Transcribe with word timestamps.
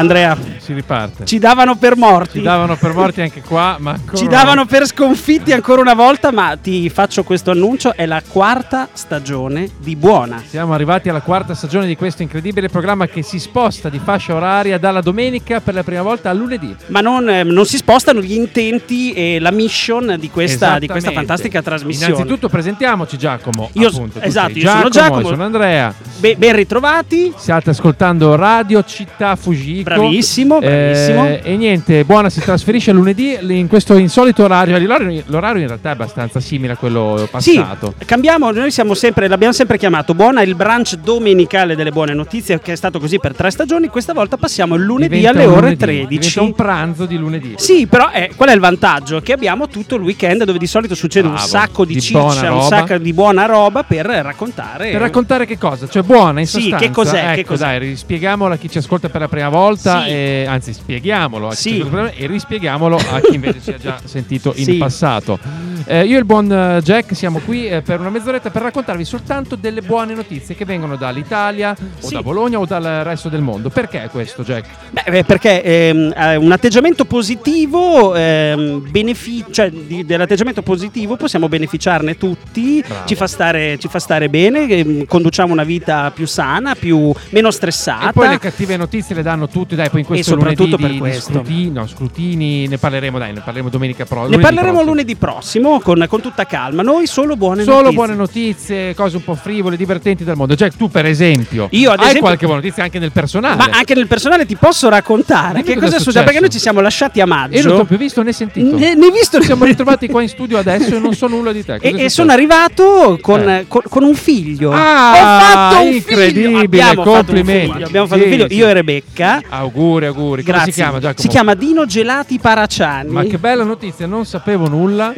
Dai, 0.00 0.24
Andrea, 0.24 0.49
si 0.70 0.74
riparte. 0.74 1.24
ci 1.24 1.38
davano 1.38 1.76
per 1.76 1.96
morti. 1.96 2.38
Ci 2.38 2.42
davano 2.44 2.76
per 2.76 2.94
morti 2.94 3.20
anche 3.20 3.42
qua, 3.42 3.76
ma 3.78 3.98
Ci 4.14 4.26
davano 4.26 4.64
per 4.66 4.86
sconfitti 4.86 5.52
ancora 5.52 5.80
una 5.80 5.94
volta, 5.94 6.30
ma 6.30 6.56
ti 6.56 6.88
faccio 6.88 7.24
questo 7.24 7.50
annuncio, 7.50 7.94
è 7.94 8.06
la 8.06 8.22
quarta 8.26 8.88
stagione 8.92 9.68
di 9.78 9.96
Buona. 9.96 10.42
Siamo 10.46 10.72
arrivati 10.72 11.08
alla 11.08 11.20
quarta 11.20 11.54
stagione 11.54 11.86
di 11.86 11.96
questo 11.96 12.22
incredibile 12.22 12.68
programma 12.68 13.06
che 13.06 13.22
si 13.22 13.38
sposta 13.38 13.88
di 13.88 14.00
fascia 14.02 14.34
oraria 14.34 14.78
dalla 14.78 15.00
domenica 15.00 15.60
per 15.60 15.74
la 15.74 15.82
prima 15.82 16.02
volta 16.02 16.30
al 16.30 16.36
lunedì. 16.36 16.74
Ma 16.86 17.00
non, 17.00 17.28
eh, 17.28 17.42
non 17.42 17.66
si 17.66 17.76
spostano 17.76 18.20
gli 18.20 18.32
intenti 18.32 19.12
e 19.12 19.38
la 19.40 19.50
mission 19.50 20.16
di 20.18 20.30
questa, 20.30 20.78
di 20.78 20.86
questa 20.86 21.10
fantastica 21.10 21.62
trasmissione. 21.62 22.12
Innanzitutto 22.12 22.48
presentiamoci 22.48 23.18
Giacomo. 23.18 23.70
Io- 23.72 23.88
appunto, 23.88 24.20
esatto, 24.20 24.58
io 24.58 24.68
sono 24.70 24.88
Giacomo. 24.88 25.28
sono 25.28 25.44
Andrea. 25.44 25.92
Be- 26.18 26.36
ben 26.36 26.54
ritrovati. 26.54 27.32
State 27.36 27.70
ascoltando 27.70 28.34
Radio 28.36 28.84
Città 28.84 29.36
Fujiko. 29.36 29.82
Bravissimo, 29.82 30.59
bravissimo. 30.60 31.26
Eh, 31.26 31.40
e 31.42 31.56
niente, 31.56 32.04
Buona 32.04 32.28
si 32.30 32.40
trasferisce 32.40 32.92
lunedì 32.92 33.36
in 33.48 33.66
questo 33.68 33.96
insolito 33.96 34.44
orario. 34.44 34.78
L'orario, 34.78 35.22
l'orario 35.26 35.62
in 35.62 35.68
realtà 35.68 35.90
è 35.90 35.92
abbastanza 35.92 36.40
simile 36.40 36.72
a 36.74 36.76
quello 36.76 37.28
Sì, 37.38 37.54
passato. 37.56 37.94
cambiamo, 38.04 38.50
noi 38.50 38.70
siamo 38.70 38.94
sempre, 38.94 39.28
l'abbiamo 39.28 39.52
sempre 39.52 39.78
chiamato 39.78 40.14
Buona 40.14 40.42
il 40.42 40.54
brunch 40.54 40.94
domenicale 40.96 41.74
delle 41.76 41.90
buone 41.90 42.14
notizie, 42.14 42.60
che 42.60 42.72
è 42.72 42.76
stato 42.76 42.98
così 42.98 43.18
per 43.18 43.34
tre 43.34 43.50
stagioni. 43.50 43.88
Questa 43.88 44.12
volta 44.12 44.36
passiamo 44.36 44.74
il 44.74 44.82
lunedì 44.82 45.16
Diventa 45.16 45.38
alle 45.38 45.46
un 45.46 45.52
ore 45.52 45.60
lunedì, 45.62 45.76
13. 45.78 46.18
Diventa 46.18 46.42
un 46.42 46.52
pranzo 46.54 47.06
di 47.06 47.16
lunedì. 47.16 47.54
Sì, 47.56 47.86
però 47.86 48.10
eh, 48.12 48.30
qual 48.36 48.48
è 48.50 48.54
il 48.54 48.60
vantaggio? 48.60 49.20
Che 49.20 49.32
abbiamo 49.32 49.68
tutto 49.68 49.96
il 49.96 50.02
weekend 50.02 50.44
dove 50.44 50.58
di 50.58 50.66
solito 50.66 50.94
succede 50.94 51.26
un 51.26 51.34
Bravo, 51.34 51.48
sacco 51.48 51.84
di, 51.84 51.94
di 51.94 52.00
ciccia, 52.00 52.52
un 52.52 52.62
sacco 52.62 52.98
di 52.98 53.12
buona 53.12 53.46
roba 53.46 53.82
per 53.82 54.06
raccontare. 54.06 54.90
Per 54.90 55.00
raccontare 55.00 55.46
che 55.46 55.58
cosa? 55.58 55.88
Cioè 55.88 56.02
buona 56.02 56.40
in 56.40 56.46
Sì, 56.46 56.60
sostanza. 56.60 56.86
che 56.86 56.90
cos'è, 56.92 57.18
Ecco, 57.26 57.34
che 57.34 57.44
cos'è? 57.44 57.64
dai, 57.64 57.78
rispieghiamolo 57.78 58.54
a 58.54 58.56
chi 58.56 58.68
ci 58.70 58.78
ascolta 58.78 59.08
per 59.08 59.20
la 59.20 59.28
prima 59.28 59.48
volta, 59.48 60.02
Sì. 60.04 60.08
e, 60.10 60.39
anzi 60.46 60.72
spieghiamolo 60.72 61.48
a 61.48 61.50
chi 61.50 61.56
Sì. 61.56 61.86
e 62.16 62.26
rispieghiamolo 62.26 62.96
a 62.96 63.20
chi 63.20 63.34
invece 63.34 63.60
ci 63.62 63.70
ha 63.70 63.78
già 63.78 64.00
sentito 64.04 64.52
in 64.56 64.64
Sì. 64.64 64.74
passato. 64.74 65.38
Eh, 65.86 66.04
io 66.04 66.16
e 66.16 66.18
il 66.18 66.24
buon 66.26 66.52
eh, 66.52 66.80
Jack 66.82 67.16
siamo 67.16 67.38
qui 67.38 67.66
eh, 67.66 67.80
per 67.80 68.00
una 68.00 68.10
mezz'oretta 68.10 68.50
per 68.50 68.62
raccontarvi 68.62 69.04
soltanto 69.04 69.56
delle 69.56 69.80
buone 69.80 70.14
notizie 70.14 70.54
che 70.54 70.64
vengono 70.66 70.96
dall'Italia 70.96 71.74
o 72.00 72.06
Sì. 72.06 72.14
da 72.14 72.22
Bologna 72.22 72.58
o 72.58 72.66
dal 72.66 72.82
resto 73.02 73.28
del 73.28 73.40
mondo. 73.40 73.70
Perché 73.70 74.08
questo 74.12 74.42
Jack? 74.42 74.66
Beh, 74.90 75.04
beh, 75.10 75.24
perché 75.24 75.62
ehm, 75.62 76.12
eh, 76.16 76.36
un 76.36 76.52
atteggiamento 76.52 77.04
positivo, 77.04 78.14
ehm, 78.14 78.90
benefi- 78.90 79.44
cioè 79.50 79.70
di- 79.70 80.04
dell'atteggiamento 80.04 80.62
positivo 80.62 81.16
possiamo 81.16 81.48
beneficiarne 81.48 82.16
tutti, 82.16 82.84
ci 83.06 83.14
fa, 83.14 83.26
stare, 83.26 83.78
ci 83.78 83.88
fa 83.88 83.98
stare 83.98 84.28
bene, 84.28 84.68
ehm, 84.68 85.06
conduciamo 85.06 85.52
una 85.52 85.64
vita 85.64 86.10
più 86.14 86.26
sana, 86.26 86.74
più, 86.74 87.12
meno 87.30 87.50
stressata. 87.50 88.10
E 88.10 88.12
poi 88.12 88.28
le 88.28 88.38
cattive 88.38 88.76
notizie 88.76 89.14
le 89.14 89.22
danno 89.22 89.48
tutti, 89.48 89.74
dai, 89.74 89.88
poi 89.88 90.00
in 90.00 90.06
questo 90.06 90.29
soprattutto 90.38 90.76
per 90.76 90.96
questo. 90.96 91.32
scrutini, 91.32 91.70
no, 91.70 91.86
scrutini, 91.86 92.66
ne 92.68 92.78
parleremo, 92.78 93.18
dai, 93.18 93.32
ne 93.32 93.40
parleremo 93.40 93.68
domenica 93.68 94.04
prossima. 94.04 94.36
ne 94.36 94.42
parleremo 94.42 94.82
lunedì 94.82 95.16
prossimo 95.16 95.80
con, 95.80 96.04
con 96.08 96.20
tutta 96.20 96.44
calma. 96.46 96.82
Noi 96.82 97.06
solo 97.06 97.36
buone 97.36 97.62
Solo 97.62 97.76
notizie. 97.76 97.94
buone 97.96 98.14
notizie, 98.14 98.94
cose 98.94 99.16
un 99.16 99.24
po' 99.24 99.34
frivole, 99.34 99.76
divertenti 99.76 100.24
dal 100.24 100.36
mondo. 100.36 100.54
Jack, 100.54 100.76
tu 100.76 100.88
per 100.88 101.06
esempio, 101.06 101.68
Io, 101.72 101.88
ad 101.90 101.96
hai 101.98 102.02
esempio- 102.04 102.22
qualche 102.22 102.46
buona 102.46 102.60
notizia 102.60 102.82
anche 102.84 102.98
nel 102.98 103.12
personale? 103.12 103.56
Ma 103.56 103.68
anche 103.72 103.94
nel 103.94 104.06
personale 104.06 104.46
ti 104.46 104.56
posso 104.56 104.88
raccontare 104.88 105.62
che 105.62 105.74
cosa 105.76 105.96
è 105.96 106.00
successo? 106.00 106.24
Perché 106.24 106.40
noi 106.40 106.50
ci 106.50 106.58
siamo 106.58 106.80
lasciati 106.80 107.20
a 107.20 107.26
maggio. 107.26 107.56
Io 107.56 107.64
non 107.64 107.74
ti 107.76 107.80
ho 107.80 107.84
più 107.84 107.96
visto 107.96 108.22
né 108.22 108.32
sentito. 108.32 108.76
Ne 108.76 108.88
hai 108.90 109.10
visto 109.12 109.38
Ci 109.40 109.46
siamo 109.46 109.64
ritrovati 109.64 110.06
qua 110.08 110.22
in 110.22 110.28
studio 110.28 110.58
adesso 110.58 110.96
e 110.96 110.98
non 110.98 111.14
so 111.14 111.26
nulla 111.26 111.52
di 111.52 111.64
te. 111.64 111.78
Cosa 111.78 111.96
E, 111.96 112.04
e 112.04 112.08
sono 112.08 112.32
arrivato 112.32 113.18
con, 113.20 113.48
Eh. 113.48 113.64
con- 113.68 113.82
con 113.88 114.02
un 114.04 114.14
figlio. 114.14 114.70
Ah, 114.72 115.12
Ho 115.12 115.40
fatto 115.40 115.82
un 115.86 115.92
incredibile, 115.92 116.44
figlio. 116.46 116.58
Abbiamo 116.60 116.94
fatto 116.94 117.08
un 117.10 117.14
complimenti. 117.16 117.72
figlio, 117.72 117.86
Abbiamo 117.86 118.06
fatto 118.06 118.20
Sì, 118.20 118.26
un 118.26 118.32
figlio, 118.32 118.48
sì. 118.48 118.54
io 118.54 118.68
e 118.68 118.72
Rebecca. 118.72 119.42
Auguri, 119.48 120.06
auguri. 120.06 120.19
Come 120.28 120.42
Grazie. 120.42 120.72
si 120.72 120.80
chiama 120.80 120.98
Giacomo? 120.98 121.18
Si 121.20 121.28
chiama 121.28 121.54
Dino 121.54 121.86
Gelati 121.86 122.38
Paraciani. 122.38 123.10
Ma 123.10 123.22
che 123.24 123.38
bella 123.38 123.64
notizia, 123.64 124.06
non 124.06 124.24
sapevo 124.26 124.68
nulla 124.68 125.12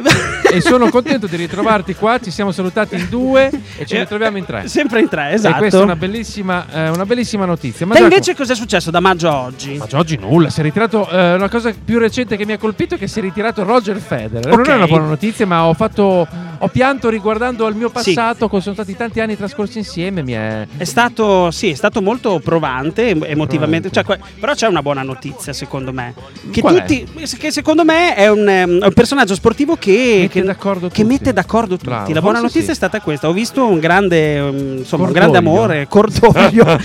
e 0.51 0.61
sono 0.61 0.89
contento 0.89 1.27
di 1.27 1.35
ritrovarti 1.35 1.95
qua. 1.95 2.19
Ci 2.19 2.31
siamo 2.31 2.51
salutati 2.51 2.95
in 2.95 3.07
due 3.09 3.49
e 3.77 3.85
ci 3.85 3.97
ritroviamo 3.97 4.37
in 4.37 4.45
tre. 4.45 4.67
Sempre 4.67 5.01
in 5.01 5.09
tre, 5.09 5.31
E 5.31 5.33
esatto. 5.33 5.57
questa 5.57 5.79
è 5.79 5.83
una 5.83 5.95
bellissima, 5.95 6.65
eh, 6.71 6.89
una 6.89 7.05
bellissima 7.05 7.45
notizia. 7.45 7.85
Ma 7.85 7.93
Giacomo- 7.95 8.13
invece 8.13 8.35
cos'è 8.35 8.55
successo 8.55 8.91
da 8.91 8.99
maggio 8.99 9.29
a 9.29 9.39
oggi? 9.41 9.75
Ma 9.77 9.87
oggi 9.93 10.17
nulla, 10.17 10.49
si 10.49 10.59
è 10.59 10.63
ritirato. 10.63 11.09
eh, 11.09 11.33
una 11.33 11.49
cosa 11.49 11.73
più 11.83 11.99
recente 11.99 12.37
che 12.37 12.45
mi 12.45 12.53
ha 12.53 12.57
colpito 12.57 12.95
è 12.95 12.97
che 12.97 13.07
si 13.07 13.19
è 13.19 13.21
ritirato 13.21 13.63
Roger 13.63 13.97
Federer. 13.97 14.45
Non 14.47 14.59
Ok. 14.61 14.67
è 14.67 14.75
una 14.75 14.87
buona 14.87 15.05
notizia, 15.05 15.45
ma 15.45 15.65
ho 15.65 15.73
fatto. 15.73 16.27
Ho 16.59 16.67
pianto 16.69 17.09
riguardando 17.09 17.65
al 17.65 17.75
mio 17.75 17.89
passato, 17.89 18.47
co- 18.47 18.61
sono 18.61 18.73
stati 18.73 18.95
tanti 18.95 19.19
anni 19.19 19.35
trascorsi 19.35 19.79
insieme. 19.79 20.23
Mi 20.23 20.31
è. 20.31 20.65
È 20.77 20.85
stato, 20.85 21.51
sì, 21.51 21.69
è 21.71 21.73
stato 21.73 22.01
molto 22.01 22.39
provante 22.39 23.09
em- 23.09 23.25
emotivamente. 23.27 23.89
Provante. 23.89 24.21
Cioè, 24.23 24.39
però 24.39 24.53
c'è 24.53 24.67
una 24.67 24.81
buona 24.81 24.92
notizia, 25.01 25.51
secondo 25.53 25.91
me. 25.91 26.13
Che, 26.51 26.59
è? 26.61 26.63
tutti, 26.63 27.07
che 27.39 27.51
secondo 27.51 27.83
me 27.83 28.13
è 28.15 28.29
un, 28.29 28.45
è 28.45 28.63
un 28.63 28.93
personaggio 28.93 29.33
sportivo 29.33 29.75
che, 29.75 30.19
Mette 30.21 30.39
che- 30.39 30.45
d'accordo 30.45 30.87
che 30.89 31.01
tutti. 31.01 31.03
mette 31.03 31.33
d'accordo 31.33 31.75
tutti. 31.77 31.85
Bravo, 31.89 32.13
La 32.13 32.21
buona 32.21 32.39
notizia 32.39 32.61
sì. 32.65 32.71
è 32.71 32.75
stata 32.75 33.01
questa. 33.01 33.27
Ho 33.27 33.33
visto 33.33 33.65
un 33.65 33.79
grande, 33.79 34.35
ehm, 34.37 34.77
insomma, 34.79 35.05
un 35.07 35.11
grande 35.11 35.37
amore, 35.37 35.87
cordoglio. 35.89 36.61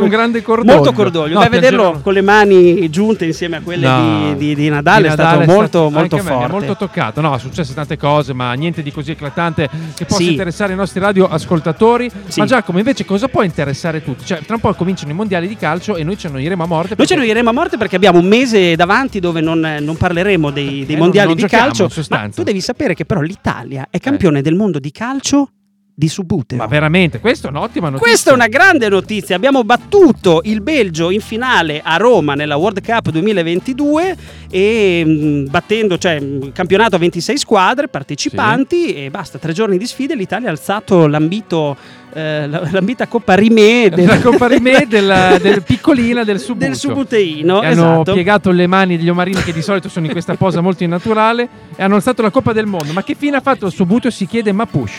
Un 0.00 0.08
grande 0.08 0.42
cordoglio. 0.42 0.74
Molto 0.76 0.92
cordoglio. 0.92 1.34
No, 1.34 1.40
Beh, 1.40 1.48
vederlo 1.48 2.00
con 2.02 2.12
le 2.12 2.20
mani 2.22 2.88
giunte 2.90 3.24
insieme 3.24 3.56
a 3.56 3.60
quelle 3.60 3.86
No. 3.86 4.34
di, 4.34 4.36
di- 4.36 4.54
di 4.54 4.68
Nadale 4.68 5.02
Di 5.02 5.08
è 5.08 5.12
stato 5.12 5.38
Nadale 5.38 5.46
molto, 5.46 5.84
anche 5.86 5.98
molto 5.98 6.16
a 6.16 6.22
me 6.22 6.30
forte. 6.30 6.52
molto 6.52 6.76
toccato. 6.76 7.20
No, 7.20 7.38
successe 7.38 7.74
tante 7.74 7.96
cose, 7.96 8.32
ma 8.32 8.52
niente 8.54 8.82
di 8.82 8.90
così 8.92 9.12
eclatante 9.12 9.68
che 9.94 10.04
possa 10.04 10.20
Sì. 10.22 10.30
interessare 10.30 10.72
i 10.72 10.76
nostri 10.76 11.00
radioascoltatori. 11.00 12.10
Sì. 12.26 12.40
Ma 12.40 12.46
Giacomo, 12.46 12.78
invece, 12.78 13.04
cosa 13.04 13.28
può 13.28 13.42
interessare 13.42 14.02
tutti? 14.02 14.24
Cioè, 14.24 14.40
tra 14.44 14.54
un 14.54 14.60
po' 14.60 14.72
cominciano 14.74 15.10
i 15.12 15.14
mondiali 15.14 15.48
di 15.48 15.56
calcio 15.56 15.96
e 15.96 16.02
noi 16.04 16.16
ci 16.18 16.26
annoieremo 16.26 16.62
a 16.62 16.66
morte. 16.66 16.88
Noi 16.88 16.96
perché- 16.96 17.12
ce 17.14 17.20
ne 17.32 17.38
iremo 17.38 17.50
a 17.50 17.52
morte 17.52 17.76
perché 17.76 17.96
abbiamo 17.96 18.18
un 18.18 18.26
mese 18.26 18.76
davanti 18.76 19.20
dove 19.20 19.40
non, 19.40 19.60
non 19.80 19.96
parleremo 19.96 20.50
dei, 20.50 20.84
dei 20.84 20.96
Eh, 20.96 20.98
mondiali 20.98 21.28
non- 21.28 21.36
non 21.38 21.46
di 21.46 21.50
calcio. 21.56 21.90
Ma 22.10 22.28
tu 22.28 22.42
devi 22.42 22.60
sapere 22.60 22.94
che 22.94 23.04
però 23.04 23.20
l'Italia 23.20 23.86
è 23.90 23.98
campione 23.98 24.42
del 24.42 24.54
mondo 24.56 24.78
di 24.78 24.90
calcio 24.90 25.50
di 26.00 26.08
subbuteo. 26.08 26.56
Ma 26.56 26.66
veramente, 26.66 27.20
questa 27.20 27.48
è 27.48 27.50
un'ottima 27.50 27.90
notizia. 27.90 28.08
Questa 28.08 28.30
è 28.30 28.32
una 28.32 28.46
grande 28.48 28.88
notizia. 28.88 29.36
Abbiamo 29.36 29.64
battuto 29.64 30.40
il 30.44 30.62
Belgio 30.62 31.10
in 31.10 31.20
finale 31.20 31.82
a 31.84 31.98
Roma 31.98 32.32
nella 32.32 32.56
World 32.56 32.82
Cup 32.82 33.10
2022 33.10 34.16
e 34.50 35.04
mh, 35.04 35.50
battendo, 35.50 35.98
cioè 35.98 36.18
mh, 36.18 36.52
campionato 36.52 36.96
a 36.96 36.98
26 36.98 37.36
squadre 37.36 37.88
partecipanti 37.88 38.94
e 38.94 39.10
basta, 39.10 39.36
tre 39.38 39.52
giorni 39.52 39.76
di 39.76 39.86
sfide 39.86 40.14
l'Italia 40.14 40.48
ha 40.48 40.52
alzato 40.52 41.06
l'ambito 41.06 41.76
eh, 42.12 42.48
la- 42.48 42.66
l'ambita 42.70 43.06
Coppa 43.06 43.34
Rimè 43.34 43.90
del, 43.90 44.06
La 44.06 44.18
Coppa 44.20 44.48
Rimè 44.48 44.86
del, 44.88 45.38
del 45.40 45.62
piccolina 45.62 46.24
del 46.24 46.40
Subbuteo. 46.40 46.68
del 46.68 46.76
Subuteino. 46.76 47.62
E 47.62 47.66
hanno 47.66 47.92
esatto. 47.92 48.12
piegato 48.14 48.50
le 48.50 48.66
mani 48.66 48.96
degli 48.96 49.08
omarini 49.08 49.42
che 49.42 49.52
di 49.52 49.62
solito 49.62 49.88
sono 49.88 50.06
in 50.06 50.12
questa 50.12 50.34
posa 50.34 50.60
molto 50.62 50.82
innaturale 50.82 51.48
e 51.76 51.82
hanno 51.82 51.96
alzato 51.96 52.22
la 52.22 52.30
Coppa 52.30 52.52
del 52.52 52.66
Mondo. 52.66 52.92
Ma 52.92 53.02
che 53.04 53.14
fine 53.14 53.36
ha 53.36 53.40
fatto 53.40 53.66
il 53.66 53.72
Subbuteo 53.72 54.10
si 54.10 54.26
chiede 54.26 54.50
Mapush. 54.50 54.92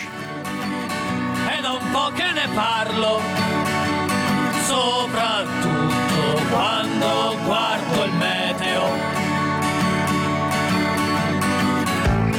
Parlo, 2.54 3.20
soprattutto 4.64 6.42
quando 6.50 7.36
guardo 7.44 8.04
il 8.04 8.12
meteo. 8.12 8.84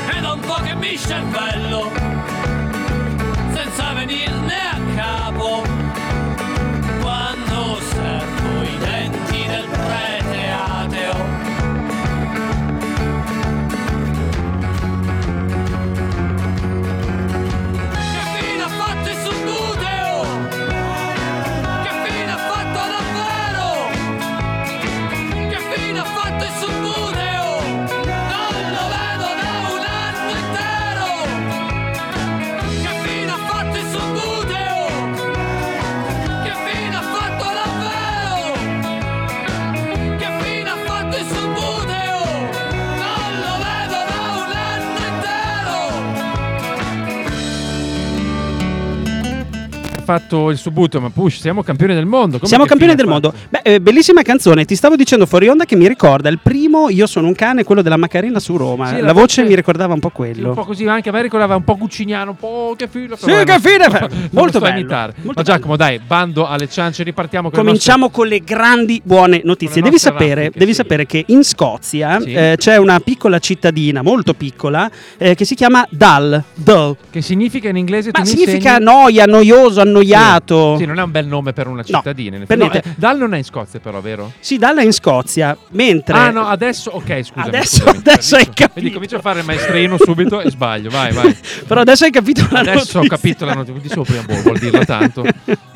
È 0.07 0.19
da 0.21 0.31
un 0.33 0.39
po' 0.39 0.61
che 0.63 0.75
mi 0.75 0.95
scervello, 0.97 1.91
senza 3.53 3.93
venirne 3.93 4.55
a 4.71 4.79
capo, 4.95 5.63
fatto 50.03 50.49
il 50.49 50.57
subbuto, 50.57 50.99
ma 51.01 51.09
push, 51.09 51.39
siamo 51.39 51.63
campioni 51.63 51.93
del 51.93 52.05
mondo. 52.05 52.37
Come 52.37 52.47
Siamo 52.47 52.65
campioni 52.65 52.93
del 52.95 53.07
mondo. 53.07 53.33
Beh, 53.49 53.61
eh, 53.63 53.81
bellissima 53.81 54.21
canzone. 54.21 54.65
Ti 54.65 54.75
stavo 54.75 54.95
dicendo 54.95 55.25
fuori 55.25 55.47
onda 55.47 55.65
che 55.65 55.75
mi 55.75 55.87
ricorda 55.87 56.29
il 56.29 56.39
primo 56.41 56.89
Io 56.89 57.07
sono 57.07 57.27
un 57.27 57.33
cane, 57.35 57.63
quello 57.63 57.81
della 57.81 57.97
Macarena 57.97 58.39
su 58.39 58.57
Roma. 58.57 58.87
Sì, 58.87 58.99
la, 58.99 59.07
la 59.07 59.13
voce 59.13 59.43
mi 59.43 59.55
ricordava 59.55 59.93
un 59.93 59.99
po' 59.99 60.11
Sì, 60.13 60.21
un 60.21 60.33
quello. 60.33 60.53
po' 60.53 60.65
così, 60.65 60.85
anche 60.87 61.09
a 61.09 61.11
me 61.11 61.21
ricordava 61.21 61.55
un 61.55 61.63
po' 61.63 61.75
Gucciniano, 61.77 62.31
un 62.31 62.37
po' 62.37 62.75
che 62.77 62.87
filo. 62.87 63.15
Sì, 63.15 63.25
che 63.25 63.59
fine, 63.59 63.87
lo 63.87 64.09
molto 64.31 64.59
bello, 64.59 64.79
imitare. 64.79 65.13
molto 65.21 65.33
Ma 65.39 65.43
Giacomo, 65.43 65.75
dai, 65.77 65.99
bando 65.99 66.47
alle 66.47 66.69
ciance, 66.69 67.03
ripartiamo 67.03 67.49
con 67.49 67.63
Cominciamo 67.63 68.09
con 68.09 68.27
le 68.27 68.39
grandi 68.39 69.01
buone 69.03 69.41
notizie. 69.43 69.81
Devi, 69.81 69.93
nostre 69.95 70.11
sapere, 70.11 70.51
devi 70.53 70.71
sì. 70.71 70.77
sapere 70.77 71.05
che 71.05 71.23
in 71.27 71.43
Scozia 71.43 72.19
Sì. 72.19 72.33
eh, 72.33 72.55
c'è 72.57 72.77
una 72.77 72.99
piccola 72.99 73.39
cittadina, 73.39 74.01
molto 74.01 74.33
piccola, 74.33 74.89
eh, 75.17 75.35
che 75.35 75.45
si 75.45 75.55
chiama 75.55 75.85
Dull. 75.89 76.43
Dull. 76.55 76.73
nostre- 76.75 76.97
Che 77.11 77.21
significa 77.21 77.69
in 77.69 77.77
inglese 77.77 78.09
Ma 78.13 78.25
significa 78.25 78.69
insegni? 78.77 78.83
noia, 78.85 79.25
noioso, 79.25 79.79
annoiato. 79.81 79.92
Sì, 80.77 80.85
non 80.85 80.99
è 80.99 81.03
un 81.03 81.11
bel 81.11 81.27
nome 81.27 81.53
per 81.53 81.67
una 81.67 81.83
cittadina. 81.83 82.37
in 82.37 82.45
per 82.45 82.57
niente. 82.57 82.77
eh, 82.79 82.93
Dal 82.95 83.17
non 83.17 83.33
è 83.33 83.37
in 83.37 83.43
Scozia, 83.43 83.79
però, 83.79 83.99
vero? 84.01 84.31
Sì, 84.39 84.57
Dull 84.57 84.77
è 84.77 84.83
in 84.83 84.91
Scozia, 84.93 85.55
mentre... 85.71 86.17
Ah, 86.17 86.29
no, 86.31 86.47
adesso. 86.47 86.89
Ok, 86.91 87.21
scusa. 87.23 87.47
Adesso- 87.47 87.83
adesso 87.89 88.35
hai 88.35 88.45
capito. 88.45 88.71
Vedi, 88.75 88.91
comincio 88.91 89.15
a 89.17 89.21
fare 89.21 89.39
il 89.39 89.45
maestrino 89.45 89.97
subito 89.97 90.41
e 90.41 90.49
sbaglio. 90.49 90.89
Vai, 90.89 91.11
vai. 91.13 91.35
Però 91.67 91.81
adesso 91.81 92.05
hai 92.05 92.11
capito 92.11 92.47
la 92.51 92.59
Adesso 92.59 92.97
ho 92.97 93.01
notizia. 93.03 93.17
capito 93.17 93.45
la 93.45 93.53
notizia. 93.53 93.81
Di 93.81 93.89
sopra 93.89 94.21
boh, 94.21 94.41
vuol 94.41 94.57
dirla 94.59 94.85
tanto. 94.85 95.23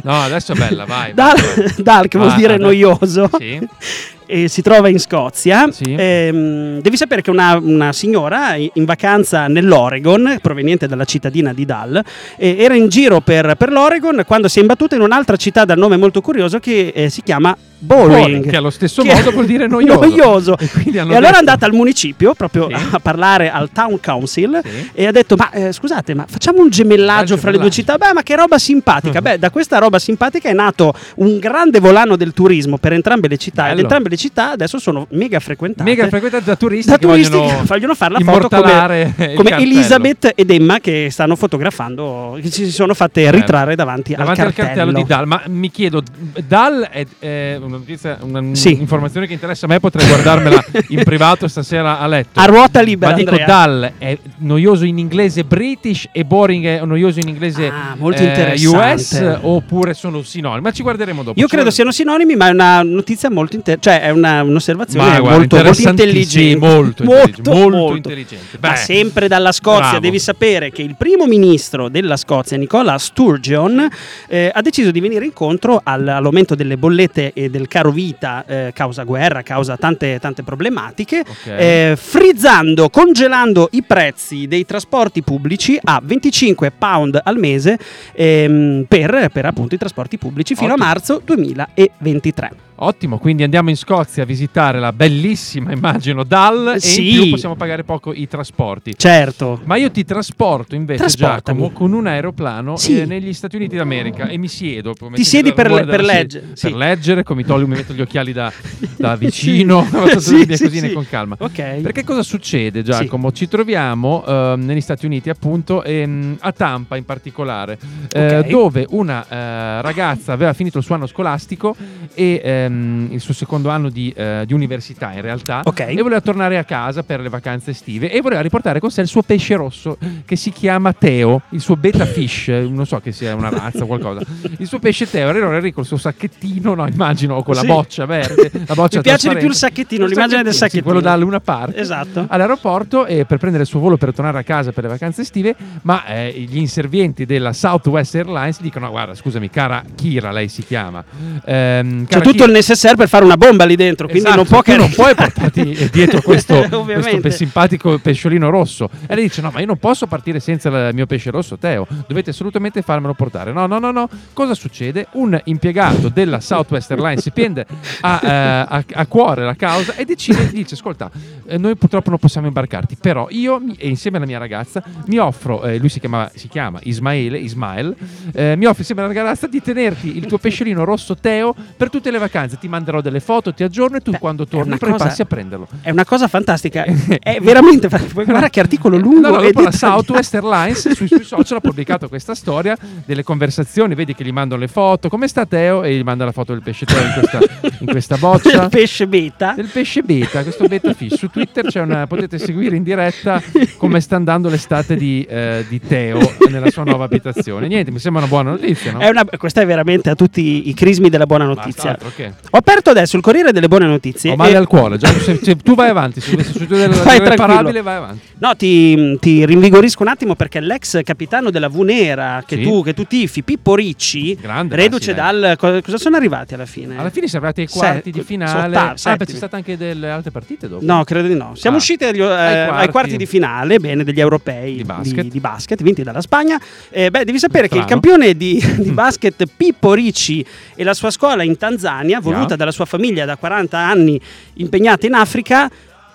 No, 0.04 0.22
adesso 0.22 0.54
è 0.54 0.56
bella, 0.56 0.86
vai. 0.86 1.14
Dal, 1.14 1.36
vai. 1.36 1.74
Dal, 1.78 2.08
che 2.08 2.18
vuol 2.18 2.32
Ah, 2.32 2.36
dire 2.36 2.58
dai. 2.58 2.60
noioso, 2.66 3.30
Sì. 3.38 3.60
e 4.28 4.48
si 4.48 4.62
trova 4.62 4.90
in 4.90 5.00
Scozia. 5.00 5.72
Sì. 5.72 5.96
Ehm, 5.98 6.82
devi 6.82 6.98
sapere 6.98 7.22
che 7.22 7.32
una, 7.32 7.58
una 7.58 7.94
signora 7.94 8.56
in 8.56 8.86
vacanza 8.86 9.48
nell'Oregon, 9.48 10.38
proveniente 10.42 10.88
dalla 10.88 11.06
cittadina 11.06 11.54
di 11.54 11.66
Dal, 11.66 12.04
eh, 12.36 12.58
era 12.60 12.76
in 12.76 12.90
giro 12.90 13.22
per, 13.22 13.56
per 13.56 13.72
l'Oregon 13.72 14.24
quando 14.28 14.48
si 14.48 14.60
è 14.60 14.62
imbattuta 14.62 14.96
in 14.96 15.02
un'altra 15.02 15.36
città 15.36 15.66
dal 15.66 15.78
nome 15.78 15.98
molto 15.98 16.22
curioso 16.22 16.60
che 16.60 16.92
eh, 16.94 17.10
si 17.10 17.24
chiama 17.24 17.56
Boring. 17.80 18.10
Boring, 18.20 18.50
che 18.50 18.56
allo 18.58 18.70
stesso 18.70 19.02
Che- 19.04 19.14
modo 19.14 19.32
vuol 19.32 19.46
dire 19.46 19.68
noioso. 19.70 20.00
noioso. 20.00 20.58
E 20.58 20.70
E 20.94 21.00
allora 21.00 21.34
è 21.34 21.38
andata 21.38 21.66
al 21.66 21.74
municipio 21.74 22.34
proprio 22.34 22.68
Sì. 22.70 22.88
a 22.92 23.00
parlare 23.00 23.52
al 23.52 23.70
town 23.72 24.00
council 24.00 24.60
Sì. 24.64 24.90
e 24.94 25.06
ha 25.08 25.12
detto: 25.12 25.36
Ma 25.36 25.52
eh, 25.52 25.72
scusate, 25.72 26.14
ma 26.16 26.26
facciamo 26.28 26.62
un 26.62 26.70
gemellaggio 26.70 27.36
Un 27.36 27.40
fra 27.40 27.52
le 27.52 27.58
due 27.60 27.70
città? 27.70 27.98
Beh, 27.98 28.14
ma 28.14 28.24
che 28.24 28.36
roba 28.36 28.58
simpatica! 28.58 29.22
Beh, 29.22 29.38
da 29.38 29.50
questa 29.52 29.78
roba 29.78 30.00
simpatica 30.00 30.50
è 30.50 30.54
nato 30.54 30.94
un 31.18 31.38
grande 31.40 31.80
volano 31.80 32.16
del 32.16 32.34
turismo 32.34 32.78
per 32.78 32.94
entrambe 32.94 33.28
le 33.28 33.38
città. 33.38 33.64
Bello. 33.68 33.82
entrambe 33.82 34.10
le 34.10 34.18
città 34.18 34.52
adesso 34.52 34.80
sono 34.80 35.06
mega 35.12 35.40
frequentate. 35.40 35.88
Mega 35.90 36.08
frequentate 36.08 36.44
da 36.46 36.56
turisti 36.56 36.90
da 36.92 36.98
che 36.98 37.06
turisti 37.06 37.36
vogliono, 37.36 37.64
vogliono 37.66 37.96
fare 37.96 38.14
la 38.14 38.20
foto 38.20 38.48
come, 38.50 39.14
come 39.16 39.50
cartello. 39.50 39.62
Elisabeth 39.62 40.32
ed 40.36 40.50
Emma 40.52 40.80
che 40.80 41.10
stanno 41.12 41.36
fotografando, 41.36 42.38
che 42.42 42.50
si 42.52 42.72
sono 42.72 42.94
fatte 42.94 43.22
Certo. 43.24 43.38
ritrarre 43.40 43.76
davanti, 43.76 44.14
davanti 44.16 44.42
al 44.42 44.48
al 44.48 44.54
cartello. 44.54 44.76
cartello 44.86 44.98
di 45.00 45.08
Dal. 45.08 45.28
Ma 45.28 45.42
mi 45.48 45.70
chiedo, 45.72 46.02
Dal 46.48 46.88
è, 46.92 47.06
è 47.20 47.60
una 47.68 47.78
notizia, 47.78 48.18
Sì. 48.54 48.74
un'informazione 48.74 49.28
che 49.28 49.34
interessa 49.34 49.66
a 49.66 49.70
me, 49.70 49.80
potrei 49.80 50.08
guardarmela 50.08 50.64
in 50.90 51.04
privato 51.04 51.48
stasera 51.48 52.00
a 52.00 52.08
letto. 52.08 52.40
A 52.40 52.46
ruota 52.46 52.82
libera, 52.82 53.12
Ma 53.12 53.18
dico 53.18 53.30
Andrea. 53.32 53.46
Dal 53.48 53.92
è 53.98 54.18
noioso 54.38 54.86
in 54.86 54.98
inglese 54.98 55.44
British 55.44 56.08
e 56.12 56.26
boring 56.26 56.66
è 56.66 56.86
noioso 56.86 57.20
in 57.20 57.28
inglese 57.28 57.68
Ah, 57.68 57.96
molto 57.98 58.22
eh, 58.22 58.26
interessante. 58.26 58.76
US 59.24 59.38
oppure 59.42 59.94
sono 59.94 60.22
sinonimi? 60.24 60.62
Ma 60.62 60.72
ci 60.72 60.82
guarderemo 60.82 61.24
dopo. 61.24 61.40
Io 61.40 61.48
Ci 61.48 61.56
credo 61.56 61.70
siano 61.72 61.92
sinonimi, 61.92 62.36
ma 62.36 62.48
è 62.48 62.52
una 62.52 62.82
notizia 62.84 63.30
molto 63.30 63.56
inter- 63.56 63.80
cioè 63.80 64.02
è 64.02 64.10
una- 64.10 64.42
un'osservazione 64.44 65.06
Ma 65.10 65.20
guarda, 65.20 65.38
molto, 65.38 65.56
molto 65.58 65.82
intelligente. 65.90 66.58
molto 66.58 67.04
intelligente, 67.04 67.50
molto 67.52 67.96
intelligente. 67.96 68.58
Ma 68.60 68.70
Beh, 68.72 68.76
sempre 68.78 69.28
dalla 69.28 69.52
Scozia, 69.52 69.82
bravo. 69.82 70.00
devi 70.00 70.20
sapere 70.20 70.72
che 70.72 70.82
il 70.82 70.96
primo 70.98 71.26
ministro 71.26 71.90
della 71.90 72.16
Scozia, 72.18 72.58
Nicola 72.58 72.98
Sturgeon, 72.98 73.88
eh, 74.28 74.52
ha 74.54 74.62
deciso 74.62 74.92
di 74.92 75.00
venire 75.00 75.26
incontro 75.26 75.82
al- 75.84 76.08
all'aumento 76.08 76.56
delle 76.56 76.78
bollette 76.78 77.32
e 77.34 77.50
del 77.50 77.57
caro 77.68 77.90
vita 77.92 78.44
eh, 78.46 78.72
causa 78.76 79.04
guerra, 79.04 79.42
causa 79.42 79.76
tante, 79.78 80.20
tante 80.20 80.44
problematiche, 80.44 81.22
Ok. 81.22 81.48
eh, 81.48 81.94
frizzando, 81.98 82.90
congelando 82.90 83.70
i 83.72 83.82
prezzi 83.82 84.48
dei 84.48 84.66
trasporti 84.66 85.24
pubblici 85.24 85.80
a 85.82 86.00
25 86.04 86.72
pound 86.78 87.20
al 87.24 87.38
mese 87.38 87.80
ehm, 88.14 88.86
per, 88.88 89.30
per 89.32 89.46
appunto 89.46 89.74
i 89.74 89.78
trasporti 89.78 90.18
pubblici 90.18 90.54
fino 90.56 90.74
Ottimo. 90.74 90.86
a 90.86 90.88
marzo 90.88 91.22
2023. 91.24 92.66
Ottimo, 92.80 93.18
quindi 93.18 93.42
andiamo 93.42 93.70
in 93.72 93.76
Scozia 93.76 94.22
a 94.22 94.26
visitare 94.28 94.80
la 94.80 94.94
bellissima, 94.94 95.72
immagino, 95.72 96.24
Dal 96.24 96.74
e 96.76 96.80
Sì. 96.80 97.10
in 97.16 97.22
più 97.22 97.30
possiamo 97.32 97.56
pagare 97.56 97.84
poco 97.84 98.14
i 98.14 98.28
trasporti. 98.28 98.94
Certo. 98.96 99.62
Ma 99.64 99.78
io 99.78 99.90
ti 99.90 100.06
trasporto 100.06 100.76
invece. 100.76 101.06
Giacomo 101.08 101.72
con 101.72 101.94
un 101.94 102.06
aeroplano 102.06 102.78
Sì. 102.78 103.00
eh, 103.00 103.06
negli 103.06 103.34
Stati 103.34 103.56
Uniti 103.56 103.76
d'America 103.78 104.28
e 104.28 104.38
mi 104.38 104.48
siedo. 104.48 104.94
Ti 104.94 105.08
si 105.16 105.24
siedi 105.24 105.54
per 105.54 105.72
le- 105.72 105.86
per 105.86 106.06
siepe. 106.06 106.44
sì. 106.54 106.68
Per 106.68 106.76
leggere, 106.78 107.24
come 107.24 107.42
mi, 107.42 107.48
tolgo, 107.48 107.66
mi 107.68 107.76
metto 107.78 107.94
gli 107.94 108.02
occhiali 108.02 108.32
da, 108.32 108.52
da 108.96 109.16
vicino, 109.16 109.84
Sì, 110.20 110.46
sì, 110.56 110.64
cosine 110.64 110.92
con 110.94 111.08
calma. 111.10 111.36
Ok. 111.40 111.82
Perché 111.82 112.04
cosa 112.04 112.22
succede 112.22 112.84
Giacomo? 112.84 113.32
Ci 113.32 113.48
troviamo 113.48 114.24
ehm, 114.28 114.64
negli 114.64 114.82
Stati 114.82 115.08
Uniti 115.08 115.30
appunto 115.32 115.84
ehm, 115.84 116.38
a 116.42 116.52
Tampa 116.52 116.96
in 116.96 117.06
particolare 117.06 117.80
eh, 118.14 118.38
Ok. 118.38 118.48
dove 118.50 118.86
una 118.90 119.26
eh, 119.28 119.82
ragazza 119.82 120.34
aveva 120.34 120.54
finito 120.54 120.78
il 120.78 120.84
suo 120.84 120.94
anno 120.94 121.08
scolastico 121.08 121.76
e 122.14 122.66
ehm, 122.68 123.08
il 123.12 123.20
suo 123.20 123.34
secondo 123.34 123.70
anno 123.70 123.90
di, 123.90 124.14
eh, 124.16 124.44
di 124.46 124.54
università 124.54 125.12
in 125.14 125.22
realtà 125.22 125.62
Ok. 125.64 125.80
e 125.82 126.02
voleva 126.02 126.22
tornare 126.22 126.58
a 126.58 126.64
casa 126.64 127.04
per 127.04 127.20
le 127.22 127.30
vacanze 127.30 127.72
estive 127.72 128.12
e 128.12 128.22
voleva 128.22 128.42
riportare 128.42 128.80
con 128.80 128.92
sé 128.92 129.02
il 129.02 129.08
suo 129.08 129.22
pesce 129.22 129.56
rosso 129.56 129.98
che 130.26 130.36
si 130.36 130.52
chiama 130.52 130.94
Teo, 130.94 131.42
il 131.50 131.62
suo 131.62 131.76
beta 131.76 132.06
fish, 132.06 132.50
eh, 132.50 132.68
non 132.70 132.86
so 132.86 133.00
che 133.00 133.12
sia 133.12 133.36
una 133.36 133.50
razza 133.50 133.84
o 133.84 133.88
qualcosa. 133.88 134.22
Il 134.58 134.68
suo 134.68 134.80
pesce 134.80 135.10
Teo 135.10 135.30
era 135.30 135.60
lì 135.60 135.72
con 135.72 135.84
il 135.84 135.88
suo 135.90 135.98
sacchettino, 135.98 136.74
no, 136.74 136.88
immagino, 136.88 137.42
con 137.44 137.56
la 137.56 137.62
Sì. 137.62 137.68
boccia 137.68 138.06
verde. 138.06 138.52
La 138.68 138.74
boccia 138.76 138.98
Mi 138.98 139.04
piace 139.04 139.30
di 139.30 139.36
più 139.38 139.48
il 139.48 139.56
sacchettino, 139.56 140.04
Il 140.06 140.10
l'immagine 140.12 140.44
del 140.44 140.52
sì, 140.54 140.60
sacchettino. 140.60 140.84
quello 140.84 141.00
da 141.00 141.16
Luna 141.16 141.40
Park 141.40 141.76
Esatto. 141.78 142.26
all'aeroporto 142.30 143.06
e 143.06 143.26
per 143.26 143.38
prendere 143.38 143.64
il 143.64 143.70
suo 143.70 143.80
volo 143.80 143.98
per 143.98 144.14
tornare 144.14 144.40
a 144.40 144.44
casa 144.44 144.72
per 144.72 144.84
le 144.84 144.90
vacanze 144.90 145.22
estive, 145.22 145.56
ma 145.84 146.06
eh, 146.06 146.32
gli 146.48 146.58
inservienti 146.58 147.26
della 147.26 147.54
Southwest 147.54 148.16
Airlines 148.16 148.62
dicono: 148.62 148.90
Guarda, 148.90 149.14
scusami, 149.16 149.50
cara 149.50 149.84
Kira, 149.96 150.32
lei 150.32 150.48
si 150.50 150.64
chiama. 150.64 151.04
Ehm, 151.46 152.04
C'è 152.06 152.10
cara 152.10 152.22
tutto 152.22 152.32
Kira- 152.32 152.46
il 152.46 152.52
necessaire 152.58 152.96
per 152.96 153.08
fare 153.08 153.24
una 153.24 153.38
bomba 153.38 153.66
lì 153.66 153.76
dentro, 153.76 154.08
quindi 154.08 154.26
Esatto, 154.28 154.42
non 154.42 154.48
può 154.52 154.62
che 154.62 154.76
non 154.76 154.90
puoi 154.92 155.14
portarti 155.16 155.90
dietro 155.92 156.22
questo, 156.22 156.68
questo 156.84 157.30
simpatico 157.32 157.98
pesciolino 158.00 158.50
rosso. 158.50 158.90
E 159.08 159.16
lei 159.16 159.26
dice: 159.26 159.42
No, 159.42 159.52
ma 159.52 159.60
io 159.60 159.66
non 159.68 159.78
posso 159.78 160.08
partire 160.08 160.40
senza 160.40 160.70
il 160.70 160.94
mio 160.94 161.06
pesce 161.06 161.30
rosso, 161.32 161.58
Teo. 161.58 161.88
Dovete 162.08 162.32
assolutamente 162.32 162.82
farmelo 162.82 163.14
portare. 163.14 163.52
No, 163.52 163.66
no, 163.68 163.80
no, 163.80 163.92
no. 163.92 164.10
Cosa 164.34 164.54
succede? 164.54 165.08
Un 165.14 165.40
impiegato 165.46 166.10
della 166.10 166.40
Southwest 166.40 166.92
Airlines 166.92 167.22
si 167.22 167.32
prende 167.32 167.66
a, 168.02 168.20
eh, 168.24 168.28
a- 168.30 168.84
a 168.94 169.06
cuore 169.06 169.44
la 169.46 169.56
causa 169.56 169.96
e 169.96 170.06
decide, 170.06 170.50
dice: 170.52 170.74
Ascolta, 170.76 171.10
eh, 171.48 171.58
noi 171.58 171.76
purtroppo 171.76 172.10
non 172.10 172.20
possiamo 172.20 172.48
imbarcarti, 172.48 172.98
però 173.00 173.28
io 173.30 173.60
mi- 173.60 173.76
e 173.78 173.88
insieme 173.88 174.18
alla 174.18 174.26
mia 174.26 174.38
ragazza 174.40 174.84
mi 175.08 175.18
offro, 175.18 175.64
eh, 175.64 175.78
lui 175.78 175.90
si 175.90 176.00
chiama, 176.00 176.30
si 176.34 176.48
chiama 176.48 176.80
Ismaele, 176.84 177.38
Ismael, 177.38 177.96
eh, 178.34 178.56
mi 178.56 178.66
offro 178.66 178.80
insieme 178.80 179.02
alla 179.04 179.14
ragazza 179.14 179.48
di 179.48 179.62
tenerti 179.62 180.18
il 180.18 180.26
tuo 180.26 180.38
pesciolino 180.38 180.84
rosso 180.84 181.16
Teo 181.16 181.54
per 181.76 181.90
tutte 181.90 182.10
le 182.12 182.18
vacanze. 182.18 182.47
Ti 182.56 182.68
manderò 182.68 183.02
delle 183.02 183.20
foto, 183.20 183.54
ti 183.54 183.64
aggiorno 183.64 183.98
e 183.98 184.02
tu 184.02 184.12
Beh, 184.12 184.20
quando 184.20 184.46
torni 184.48 184.78
poi 184.78 184.92
cosa- 184.92 185.06
passi 185.06 185.22
a 185.22 185.26
prenderlo. 185.26 185.68
È 185.82 185.90
una 185.90 186.06
cosa 186.06 186.28
fantastica, 186.28 186.86
è 187.20 187.40
veramente 187.42 187.88
guarda 188.14 188.50
che 188.50 188.60
articolo 188.60 188.98
lungo 188.98 189.30
No, 189.30 189.36
no, 189.36 189.42
dopo 189.42 189.62
la. 189.62 189.72
Southwest 189.72 190.34
Airlines 190.36 190.90
sui, 190.94 191.08
sui 191.08 191.24
social 191.24 191.58
ha 191.58 191.62
pubblicato 191.62 192.08
questa 192.08 192.34
storia 192.36 192.76
delle 193.06 193.24
conversazioni, 193.24 193.96
vedi 193.96 194.14
che 194.16 194.24
gli 194.24 194.32
mandano 194.32 194.62
le 194.62 194.68
foto, 194.68 195.10
come 195.10 195.28
sta 195.28 195.46
Teo? 195.46 195.84
E 195.84 195.96
gli 195.98 196.04
manda 196.04 196.26
la 196.26 196.32
foto 196.32 196.54
del 196.54 196.62
pesce 196.62 196.86
Teo 196.86 197.02
in 197.02 197.12
questa, 197.14 197.40
in 197.80 197.86
questa 197.88 198.16
boccia. 198.20 198.60
del 198.60 198.70
pesce 198.70 199.08
beta. 199.08 199.54
Del 199.54 199.68
pesce 199.68 200.02
beta, 200.04 200.44
questo 200.44 200.68
beta 200.68 200.94
fish. 200.94 201.16
Su 201.16 201.28
Twitter 201.30 201.66
c'è 201.66 201.82
una, 201.82 202.06
potete 202.08 202.38
seguire 202.38 202.76
in 202.76 202.84
diretta 202.84 203.42
come 203.78 204.00
sta 204.00 204.16
andando 204.16 204.50
l'estate 204.50 204.96
di, 204.96 205.26
eh, 205.28 205.66
di 205.68 205.80
Teo 205.80 206.20
nella 206.50 206.70
sua 206.70 206.84
nuova 206.84 207.06
abitazione. 207.06 207.68
Niente, 207.68 207.92
mi 207.92 208.00
sembra 208.00 208.22
una 208.22 208.30
buona 208.30 208.52
notizia, 208.52 208.92
no? 208.92 209.00
È 209.00 209.10
una- 209.10 209.26
questa 209.38 209.62
è 209.62 209.66
veramente 209.66 210.10
a 210.10 210.16
tutti 210.16 210.70
i 210.70 210.74
crismi 210.74 211.10
della 211.10 211.26
buona 211.26 211.46
Basta, 211.46 211.62
notizia. 211.62 211.90
altro 211.92 212.12
che. 212.16 212.34
Ho 212.52 212.58
aperto 212.60 212.90
adesso 212.90 213.18
il 213.18 213.22
Corriere 213.22 213.52
delle 213.52 213.68
Buone 213.68 213.86
Notizie. 213.86 214.32
Ho 214.32 214.36
male 214.38 214.52
e- 214.52 214.56
al 214.56 214.68
cuore, 214.68 214.98
già, 214.98 215.10
se, 215.12 215.38
se 215.44 215.56
tu 215.58 215.76
vai 215.76 215.90
avanti, 215.90 216.22
se 216.22 216.42
se- 216.42 216.52
se 216.54 216.66
tu 216.66 216.76
del 216.76 216.90
Vai 216.92 217.96
avanti. 217.98 218.20
No, 218.40 218.56
ti, 218.56 219.18
ti 219.20 219.46
rinvigorisco 219.46 220.02
un 220.04 220.08
attimo 220.10 220.34
perché 220.36 220.60
l'ex 220.62 221.02
capitano 221.04 221.50
della 221.50 221.68
Vunera 221.68 222.44
che, 222.48 222.56
Sì. 222.56 222.64
tu, 222.64 222.84
che 222.84 222.94
tu 222.94 223.04
tifi, 223.04 223.44
Pippo 223.44 223.76
Ricci, 223.76 224.36
Grande, 224.40 224.76
reduce 224.78 225.14
dal. 225.14 225.56
co- 225.58 225.82
Cosa 225.82 225.98
sono 225.98 226.16
arrivati 226.16 226.54
alla 226.54 226.66
fine? 226.66 226.98
Alla 226.98 227.10
fine 227.10 227.28
siamo 227.28 227.46
arrivati 227.46 227.70
ai 227.70 227.80
quarti 227.80 228.12
di 228.12 228.20
so- 228.20 228.26
finale. 228.26 228.76
ottavi, 228.78 229.00
ah, 229.04 229.16
beh, 229.18 229.26
c'è 229.26 229.36
stata 229.36 229.56
anche 229.58 229.76
delle 229.78 230.10
altre 230.10 230.32
partite 230.32 230.68
dopo. 230.70 230.84
No, 230.86 231.04
credo 231.04 231.28
di 231.28 231.36
no. 231.36 231.52
Siamo 231.56 231.76
Ah. 231.76 231.80
usciti 231.80 232.06
agli- 232.06 232.22
eh, 232.22 232.24
Ai 232.24 232.60
ai, 232.62 232.68
quarti. 232.68 232.92
quarti. 232.92 233.18
di 233.18 233.26
finale, 233.26 233.78
bene, 233.80 234.04
degli 234.06 234.20
europei 234.22 234.76
Di 234.78 234.84
basket. 234.84 235.22
di, 235.24 235.30
di 235.30 235.40
basket, 235.40 235.82
vinti 235.84 236.02
dalla 236.04 236.22
Spagna. 236.22 236.60
Eh, 236.90 237.10
beh, 237.12 237.26
devi 237.26 237.40
sapere 237.40 237.68
che 237.68 237.76
il 237.78 237.84
Strano. 237.84 238.02
campione 238.02 238.36
di, 238.38 238.64
di 238.78 238.92
basket 238.92 239.44
Pippo 239.58 239.94
Ricci 239.94 240.46
e 240.76 240.84
la 240.86 240.94
sua 240.94 241.10
scuola 241.12 241.44
in 241.44 241.58
Tanzania, 241.58 242.20
voluta 242.34 242.56
dalla 242.56 242.72
sua 242.72 242.86
famiglia 242.86 243.26
da 243.26 243.36
40 243.38 243.78
anni 243.78 244.20
impegnata 244.56 245.06
in 245.06 245.14
Africa, 245.14 245.70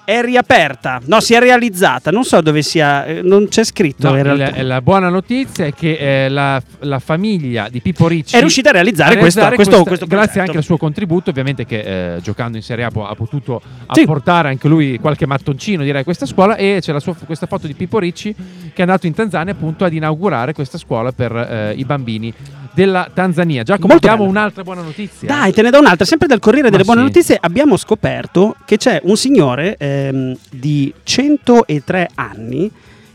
è 0.04 0.21
riaperta, 0.21 1.00
no, 1.04 1.21
si 1.21 1.33
è 1.33 1.38
realizzata. 1.38 2.11
Non 2.11 2.25
so 2.25 2.40
dove 2.40 2.62
sia, 2.62 3.04
eh, 3.04 3.23
non 3.23 3.47
c'è 3.47 3.62
scritto. 3.62 4.09
No, 4.12 4.21
realtà. 4.21 4.61
la 4.64 4.83
buona 4.83 5.09
notizia 5.09 5.64
è 5.66 5.73
che 5.73 6.25
eh, 6.25 6.28
la, 6.28 6.61
la 6.81 6.99
famiglia 6.99 7.69
di 7.71 7.81
Pippo 7.81 8.09
Ricci 8.09 8.35
È 8.35 8.40
riuscita 8.40 8.71
a 8.71 8.73
realizzare 8.73 9.14
a 9.14 9.19
questo- 9.19 9.38
realizzare 9.38 9.54
questo- 9.54 9.85
questa- 9.85 10.07
questo 10.07 10.07
grazie 10.25 10.40
anche 10.40 10.57
al 10.57 10.64
suo 10.64 10.76
contributo, 10.76 11.31
ovviamente 11.31 11.64
che 11.64 12.16
eh, 12.16 12.21
giocando 12.21 12.57
in 12.57 12.64
Serie 12.64 12.83
A 12.85 12.88
ha 12.92 13.14
potuto 13.14 13.62
Sì. 13.92 14.00
apportare 14.02 14.49
anche 14.49 14.66
lui 14.66 14.99
qualche 14.99 15.25
mattoncino 15.25 15.85
direi 15.85 16.00
a 16.00 16.04
questa 16.04 16.26
scuola 16.26 16.57
e 16.57 16.78
c'è 16.81 16.92
la 16.92 16.99
sua- 17.00 17.14
questa 17.25 17.47
foto 17.47 17.69
di 17.69 17.75
Pippo 17.75 18.00
Ricci 18.00 18.35
che 18.35 18.73
è 18.75 18.83
andato 18.83 19.07
in 19.07 19.14
Tanzania 19.14 19.52
appunto 19.52 19.85
ad 19.85 19.92
inaugurare 19.92 20.52
questa 20.52 20.78
scuola 20.78 21.12
per 21.12 21.31
eh, 21.33 21.75
i 21.76 21.85
bambini 21.85 22.35
della 22.75 23.09
Tanzania. 23.12 23.62
Giacomo, 23.62 23.88
Molto 23.93 24.07
abbiamo 24.09 24.29
un'altra 24.29 24.62
buona 24.62 24.83
notizia. 24.83 25.29
Dai, 25.29 25.52
te 25.52 25.62
ne 25.62 25.71
do 25.71 25.79
un'altra. 25.79 26.05
Sempre 26.05 26.26
dal 26.29 26.38
Corriere 26.41 26.64
Ma 26.69 26.71
delle 26.71 26.85
Buone 26.85 27.00
sì. 27.00 27.07
Notizie 27.07 27.38
abbiamo 27.41 27.76
scoperto 27.76 28.57
che 28.64 28.76
c'è 28.76 29.00
un 29.05 29.17
signore 29.17 29.76
ehm, 29.79 30.37
di 30.50 30.93
103 31.02 32.11
anni. 32.14 32.71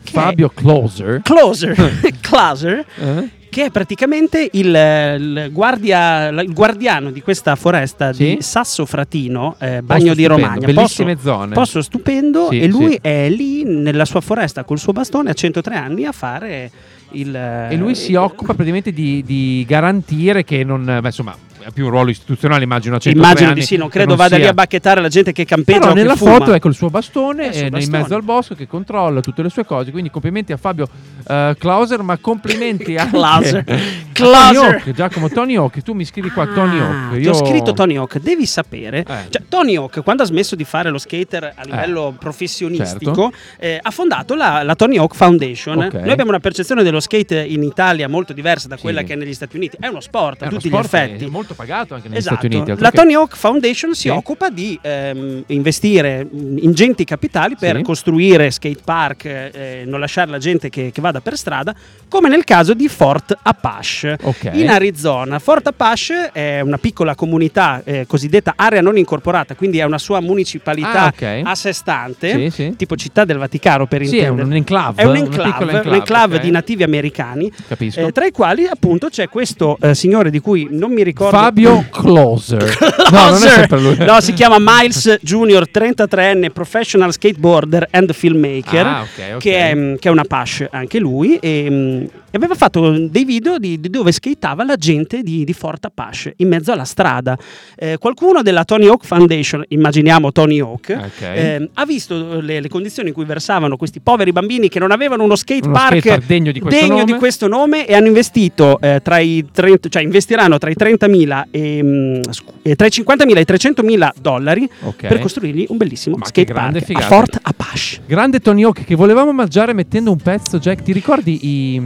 Fabio 0.09 0.49
Closer. 0.49 1.19
Closer, 1.21 1.75
Closer, 2.21 2.85
Eh? 2.97 3.29
che 3.49 3.65
è 3.65 3.71
praticamente 3.71 4.47
il, 4.53 4.67
il 4.67 5.49
guardia- 5.51 6.29
il 6.29 6.53
guardiano 6.53 7.11
di 7.11 7.21
questa 7.21 7.55
foresta 7.57 8.13
Sì. 8.13 8.35
di 8.35 8.41
Sasso 8.41 8.85
Fratino, 8.85 9.57
eh, 9.59 9.81
Bagno 9.81 10.13
di 10.13 10.25
Romagna. 10.25 10.65
bellissime 10.65 11.15
Posto- 11.15 11.29
zone. 11.29 11.53
Posto 11.53 11.81
stupendo 11.81 12.47
Sì, 12.51 12.61
e 12.61 12.67
lui 12.67 12.91
sì. 12.91 12.99
è 13.01 13.27
lì 13.29 13.63
nella 13.65 14.05
sua 14.05 14.21
foresta 14.21 14.63
col 14.63 14.79
suo 14.79 14.93
bastone 14.93 15.29
a 15.31 15.33
103 15.33 15.75
anni 15.75 16.05
a 16.05 16.13
fare 16.13 16.71
il... 17.11 17.35
E 17.35 17.75
lui 17.75 17.95
si 17.95 18.15
occupa 18.15 18.53
praticamente 18.53 18.91
di, 18.91 19.23
di 19.25 19.65
garantire 19.67 20.43
che 20.43 20.63
non. 20.63 20.83
Beh, 20.85 20.99
insomma, 21.03 21.35
ha 21.65 21.71
più 21.71 21.85
un 21.85 21.89
ruolo 21.91 22.09
istituzionale, 22.09 22.63
immagino. 22.63 22.95
A 22.95 22.99
103 22.99 23.11
Immagino 23.29 23.53
di 23.53 23.61
sì, 23.65 23.75
non 23.77 23.89
credo 23.89 24.15
vada 24.15 24.35
sia- 24.35 24.45
lì 24.45 24.49
a 24.49 24.53
bacchettare 24.53 25.01
la 25.01 25.07
gente 25.09 25.31
che 25.31 25.45
campeggia 25.45 25.79
Però 25.79 25.93
nella 25.93 26.15
foto 26.15 26.53
è 26.53 26.59
col 26.59 26.73
suo 26.73 26.89
bastone 26.89 27.47
il 27.47 27.55
eh, 27.75 27.81
in 27.83 27.89
mezzo 27.89 28.15
al 28.15 28.23
bosco 28.23 28.55
che 28.55 28.67
controlla 28.67 29.21
tutte 29.21 29.41
le 29.43 29.49
sue 29.49 29.65
cose. 29.65 29.91
Quindi 29.91 30.09
complimenti 30.09 30.51
a 30.53 30.57
Fabio 30.57 30.87
eh, 31.27 31.55
Clauser, 31.57 32.01
ma 32.01 32.17
complimenti 32.17 32.93
Clauser. 33.09 33.57
a 33.59 33.63
Tony 33.63 33.81
Clauser. 34.13 34.75
Hawk, 34.75 34.91
Giacomo 34.91 35.29
Tony 35.29 35.55
Hawk. 35.55 35.81
Tu 35.81 35.93
mi 35.93 36.05
scrivi 36.05 36.29
qua 36.29 36.47
Tony 36.47 36.79
Ah, 36.79 36.85
Hawk. 37.07 37.13
ti 37.15 37.19
Io... 37.21 37.31
ho 37.31 37.45
scritto 37.45 37.73
Tony 37.73 37.95
Hawk, 37.97 38.19
devi 38.19 38.45
sapere. 38.45 38.99
Eh. 38.99 39.25
Cioè, 39.29 39.43
Tony 39.49 39.75
Hawk, 39.75 40.01
quando 40.03 40.23
ha 40.23 40.25
smesso 40.25 40.55
di 40.55 40.63
fare 40.63 40.89
lo 40.89 40.97
skater 40.97 41.53
a 41.55 41.63
livello 41.63 42.15
professionistico, 42.17 43.31
eh, 43.59 43.79
ha 43.81 43.91
fondato 43.91 44.35
la, 44.35 44.63
la 44.63 44.75
Tony 44.75 44.97
Hawk 44.97 45.15
Foundation. 45.15 45.77
Ok. 45.83 45.93
Noi 45.93 46.09
abbiamo 46.11 46.29
una 46.29 46.39
percezione 46.39 46.83
dello 46.83 46.99
skate 46.99 47.39
in 47.43 47.63
Italia 47.63 48.07
molto 48.07 48.33
diversa 48.33 48.67
da 48.67 48.75
Sì. 48.75 48.81
quella 48.81 49.03
che 49.03 49.13
è 49.13 49.15
negli 49.15 49.33
Stati 49.33 49.55
Uniti. 49.55 49.77
È 49.79 49.87
uno 49.87 49.99
sport 50.01 50.43
a 50.43 50.47
tutti 50.47 50.67
sport 50.67 50.83
gli 50.83 50.85
effetti. 50.85 51.25
Molto 51.47 51.53
pagato 51.55 51.93
anche 51.95 52.09
negli 52.09 52.17
Esatto. 52.17 52.35
Stati 52.37 52.55
Uniti. 52.55 52.81
La 52.81 52.91
Tony 52.91 53.13
Hawk 53.13 53.35
Foundation 53.37 53.93
si 53.93 54.01
Sì. 54.01 54.09
occupa 54.09 54.49
di 54.49 54.77
ehm, 54.81 55.43
investire 55.47 56.25
mh, 56.29 56.57
ingenti 56.59 57.05
capitali 57.05 57.55
per 57.57 57.77
Sì. 57.77 57.81
costruire 57.83 58.51
skate 58.51 58.81
park, 58.83 59.25
eh, 59.25 59.83
non 59.85 59.99
lasciare 59.99 60.29
la 60.29 60.37
gente 60.39 60.69
che, 60.69 60.91
che 60.91 61.01
vada 61.01 61.21
per 61.21 61.37
strada, 61.37 61.73
come 62.09 62.27
nel 62.29 62.43
caso 62.43 62.73
di 62.73 62.87
Fort 62.89 63.37
Apache 63.41 64.17
Ok. 64.21 64.49
in 64.53 64.69
Arizona. 64.69 65.39
Fort 65.39 65.67
Apache 65.67 66.31
è 66.33 66.59
una 66.59 66.77
piccola 66.77 67.15
comunità 67.15 67.81
eh, 67.85 68.05
cosiddetta 68.07 68.53
area 68.55 68.81
non 68.81 68.97
incorporata, 68.97 69.55
quindi 69.55 69.77
è 69.77 69.83
una 69.83 69.97
sua 69.99 70.19
municipalità 70.19 70.85
Ah, 71.03 71.07
ok. 71.15 71.41
a 71.43 71.55
sé 71.55 71.71
stante, 71.73 72.49
Sì, 72.49 72.75
tipo 72.75 72.95
città 72.95 73.23
del 73.25 73.37
Vaticano 73.37 73.85
per 73.87 74.05
Sì, 74.05 74.17
è 74.17 74.23
un 74.27 74.31
intendere. 74.39 74.57
enclave, 74.57 75.01
È 75.01 75.05
un 75.05 75.15
enclave, 75.15 75.49
piccola 75.51 75.71
un 75.71 75.75
enclave, 75.77 75.97
enclave 75.97 76.35
ok. 76.37 76.41
di 76.41 76.51
nativi 76.51 76.83
americani, 76.83 77.51
eh, 77.77 78.11
tra 78.11 78.25
i 78.25 78.31
quali 78.31 78.65
appunto 78.65 79.07
c'è 79.09 79.29
questo 79.29 79.77
eh, 79.81 79.93
signore 79.95 80.29
di 80.29 80.39
cui 80.39 80.67
non 80.71 80.91
mi 80.91 81.03
ricordo 81.03 81.36
Fabio 81.41 81.85
Closer. 81.91 82.77
no, 83.11 83.29
non 83.29 83.43
è 83.43 83.49
sempre 83.49 83.79
lui. 83.79 83.95
No, 83.99 84.19
si 84.21 84.33
chiama 84.33 84.57
Miles 84.59 85.17
Junior, 85.21 85.67
33enne, 85.71 86.51
professional 86.51 87.11
skateboarder 87.11 87.87
and 87.91 88.11
filmmaker, 88.13 88.85
Ah, 88.85 89.01
ok, 89.01 89.33
ok. 89.33 89.37
Che, 89.37 89.57
è, 89.57 89.75
mm, 89.75 89.95
che 89.95 90.07
è 90.07 90.11
una 90.11 90.21
Apache 90.21 90.67
anche 90.71 90.99
lui. 90.99 91.37
E, 91.37 91.67
mm, 91.69 92.05
e 92.37 92.39
aveva 92.39 92.55
fatto 92.55 92.97
dei 93.07 93.25
video 93.25 93.57
di, 93.57 93.79
di 93.79 93.89
dove 93.89 94.11
skateava 94.11 94.63
la 94.63 94.75
gente 94.75 95.23
di, 95.23 95.43
di 95.43 95.53
Fort 95.53 95.85
Apache 95.85 96.33
in 96.37 96.47
mezzo 96.47 96.71
alla 96.71 96.83
strada. 96.85 97.37
Eh, 97.75 97.97
qualcuno 97.97 98.41
della 98.43 98.63
Tony 98.63 98.87
Hawk 98.87 99.05
Foundation, 99.05 99.63
immaginiamo 99.67 100.31
Tony 100.31 100.59
Hawk, 100.59 100.95
Ok. 100.97 101.21
eh, 101.21 101.69
ha 101.73 101.85
visto 101.85 102.39
le, 102.39 102.59
le 102.61 102.67
condizioni 102.69 103.09
in 103.09 103.13
cui 103.15 103.25
versavano 103.25 103.75
questi 103.77 103.99
poveri 103.99 104.31
bambini 104.31 104.69
che 104.69 104.79
non 104.79 104.91
avevano 104.91 105.23
uno 105.23 105.35
skate 105.35 105.65
Uno 105.67 105.73
park 105.73 105.99
skatepark 105.99 106.25
degno 106.27 106.51
di 106.51 106.59
questo 106.59 106.79
degno 106.79 106.93
nome. 106.99 107.05
di 107.11 107.13
questo 107.13 107.47
nome 107.47 107.85
e 107.87 107.95
hanno 107.95 108.07
investito 108.07 108.79
eh, 108.79 108.99
tra 109.03 109.17
i 109.19 109.45
30, 109.51 109.89
cioè 109.89 110.03
investiranno 110.03 110.57
tra 110.57 110.69
i 110.69 110.75
30.000 110.77 111.43
e, 111.51 111.83
mm, 111.83 112.21
scu- 112.29 112.53
e 112.61 112.75
tra 112.75 112.85
i 112.85 112.89
50.000 112.89 113.37
e 113.37 113.41
i 113.41 113.45
300.000 113.47 114.09
dollari 114.21 114.69
Ok. 114.83 115.07
per 115.07 115.19
costruirgli 115.19 115.65
un 115.69 115.77
bellissimo 115.77 116.15
Ma 116.17 116.25
skate 116.25 116.53
park 116.53 116.75
a 116.75 116.79
figata. 116.81 117.05
Fort 117.07 117.39
Apache. 117.41 118.01
Grande 118.05 118.39
Tony 118.39 118.63
Hawk 118.63 118.83
che 118.83 118.95
volevamo 118.95 119.31
mangiare 119.31 119.73
mettendo 119.73 120.11
un 120.11 120.17
pezzo, 120.17 120.59
Jack. 120.59 120.81
Ti 120.83 120.91
ricordi 120.93 121.39
i. 121.47 121.81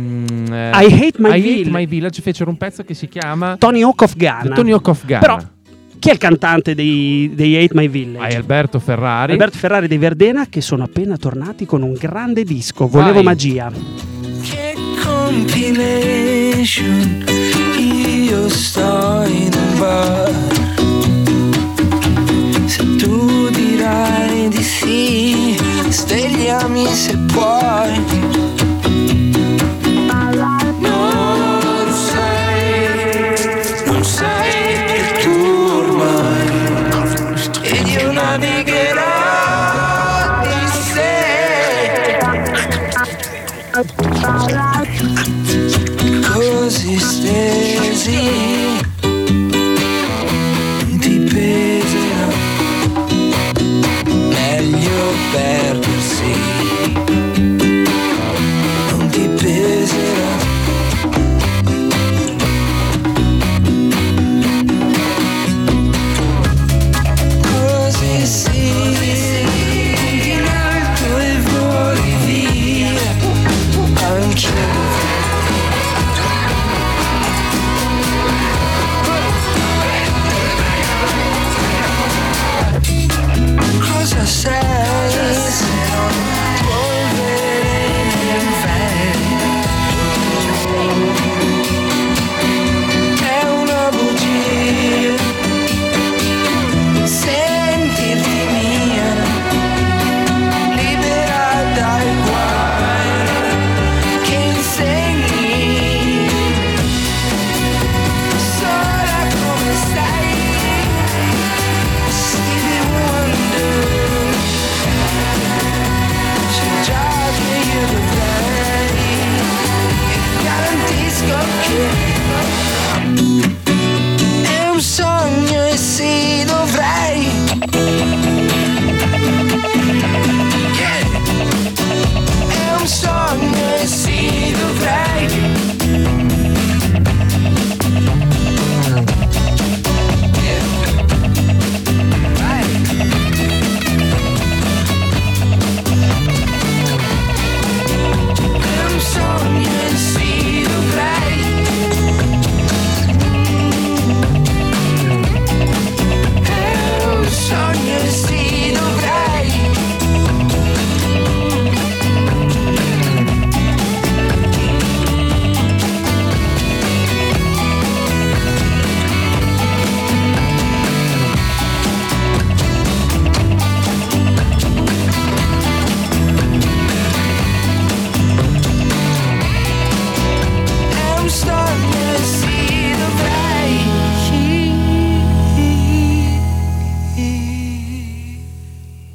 mm, 0.50 0.54
eh, 0.54 0.72
I 0.74 0.94
Hate 0.94 1.14
My 1.18 1.30
I 1.30 1.32
Hate 1.32 1.42
Village. 1.42 1.70
My 1.72 1.86
Village 1.86 2.22
fecero 2.22 2.50
un 2.50 2.58
pezzo 2.58 2.84
che 2.84 2.94
si 2.94 3.08
chiama 3.08 3.56
Tony 3.58 3.82
Hawk 3.82 4.02
of 4.02 4.16
Ghana. 4.16 4.56
Tony 4.56 4.72
Hawk 4.72 4.88
of 4.88 5.06
Ghana. 5.06 5.20
Però 5.20 5.38
chi 6.00 6.10
è 6.10 6.14
il 6.14 6.18
cantante 6.18 6.74
dei, 6.74 7.32
dei 7.36 7.56
Hate 7.64 7.76
My 7.76 7.88
Village? 7.88 8.26
Hai 8.26 8.34
Alberto 8.36 8.80
Ferrari. 8.80 9.34
Alberto 9.34 9.58
Ferrari 9.58 9.88
dei 9.88 9.98
Verdena 10.00 10.48
che 10.50 10.62
sono 10.62 10.84
appena 10.84 11.16
tornati 11.18 11.66
con 11.66 11.82
un 11.84 11.94
grande 11.94 12.44
disco, 12.44 12.88
Volevo 12.88 13.16
Vai. 13.16 13.24
magia. 13.24 13.72
Che 14.42 14.74
compilation 15.04 17.24
Io 17.78 18.50
sto 18.50 19.24
in 19.28 19.52
un 19.54 19.78
bar 19.80 20.32
Se 22.66 22.96
tu 22.96 23.50
dirai 23.50 24.48
di 24.50 24.64
sì 24.64 25.56
Svegliami 25.90 26.86
se 26.88 27.16
puoi 27.32 28.61
così 43.84 45.41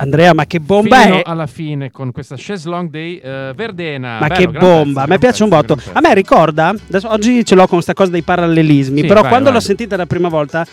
Andrea, 0.06 0.32
ma 0.34 0.46
che 0.46 0.60
bomba 0.60 1.00
Fino 1.00 1.16
è? 1.16 1.22
alla 1.25 1.46
fine 1.46 1.90
con 1.90 2.12
questa 2.12 2.36
chaise 2.38 2.68
longue 2.68 2.90
dei 2.90 3.18
eh, 3.18 3.52
Verdena. 3.54 4.18
Ma 4.20 4.28
Bello, 4.28 4.50
che 4.52 4.58
bomba, 4.58 5.02
a 5.02 5.06
me 5.06 5.18
piace 5.18 5.42
un 5.42 5.48
botto. 5.48 5.76
A 5.92 6.00
me 6.00 6.14
ricorda, 6.14 6.75
oggi 7.04 7.44
ce 7.44 7.54
l'ho 7.54 7.62
con 7.62 7.75
questa 7.75 7.92
cosa 7.94 8.10
dei 8.10 8.22
parallelismi, 8.22 9.00
Sì, 9.00 9.06
però 9.06 9.20
vai, 9.20 9.30
quando 9.30 9.46
vai. 9.50 9.54
l'ho 9.54 9.60
sentita 9.60 9.96
la 9.96 10.06
prima 10.06 10.28
volta 10.28 10.64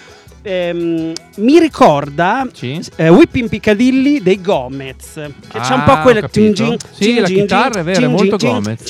ehm, 0.44 1.14
mi 1.38 1.60
ricorda 1.60 2.46
Sì. 2.54 2.80
eh, 2.98 3.10
Whipping 3.10 3.50
Piccadilly 3.50 4.22
dei 4.22 4.40
Gomez. 4.42 5.14
Che 5.14 5.60
c'è 5.60 5.74
un 5.74 5.80
Ah, 5.80 5.84
po' 5.84 5.92
ho 5.94 6.02
quel 6.02 6.20
capito. 6.20 6.76
Sì, 6.92 7.20
la 7.20 7.28
chitarra 7.28 7.80
è 7.80 7.84
vera, 7.84 8.06
è 8.06 8.08
molto 8.10 8.38
Gomez. 8.38 8.84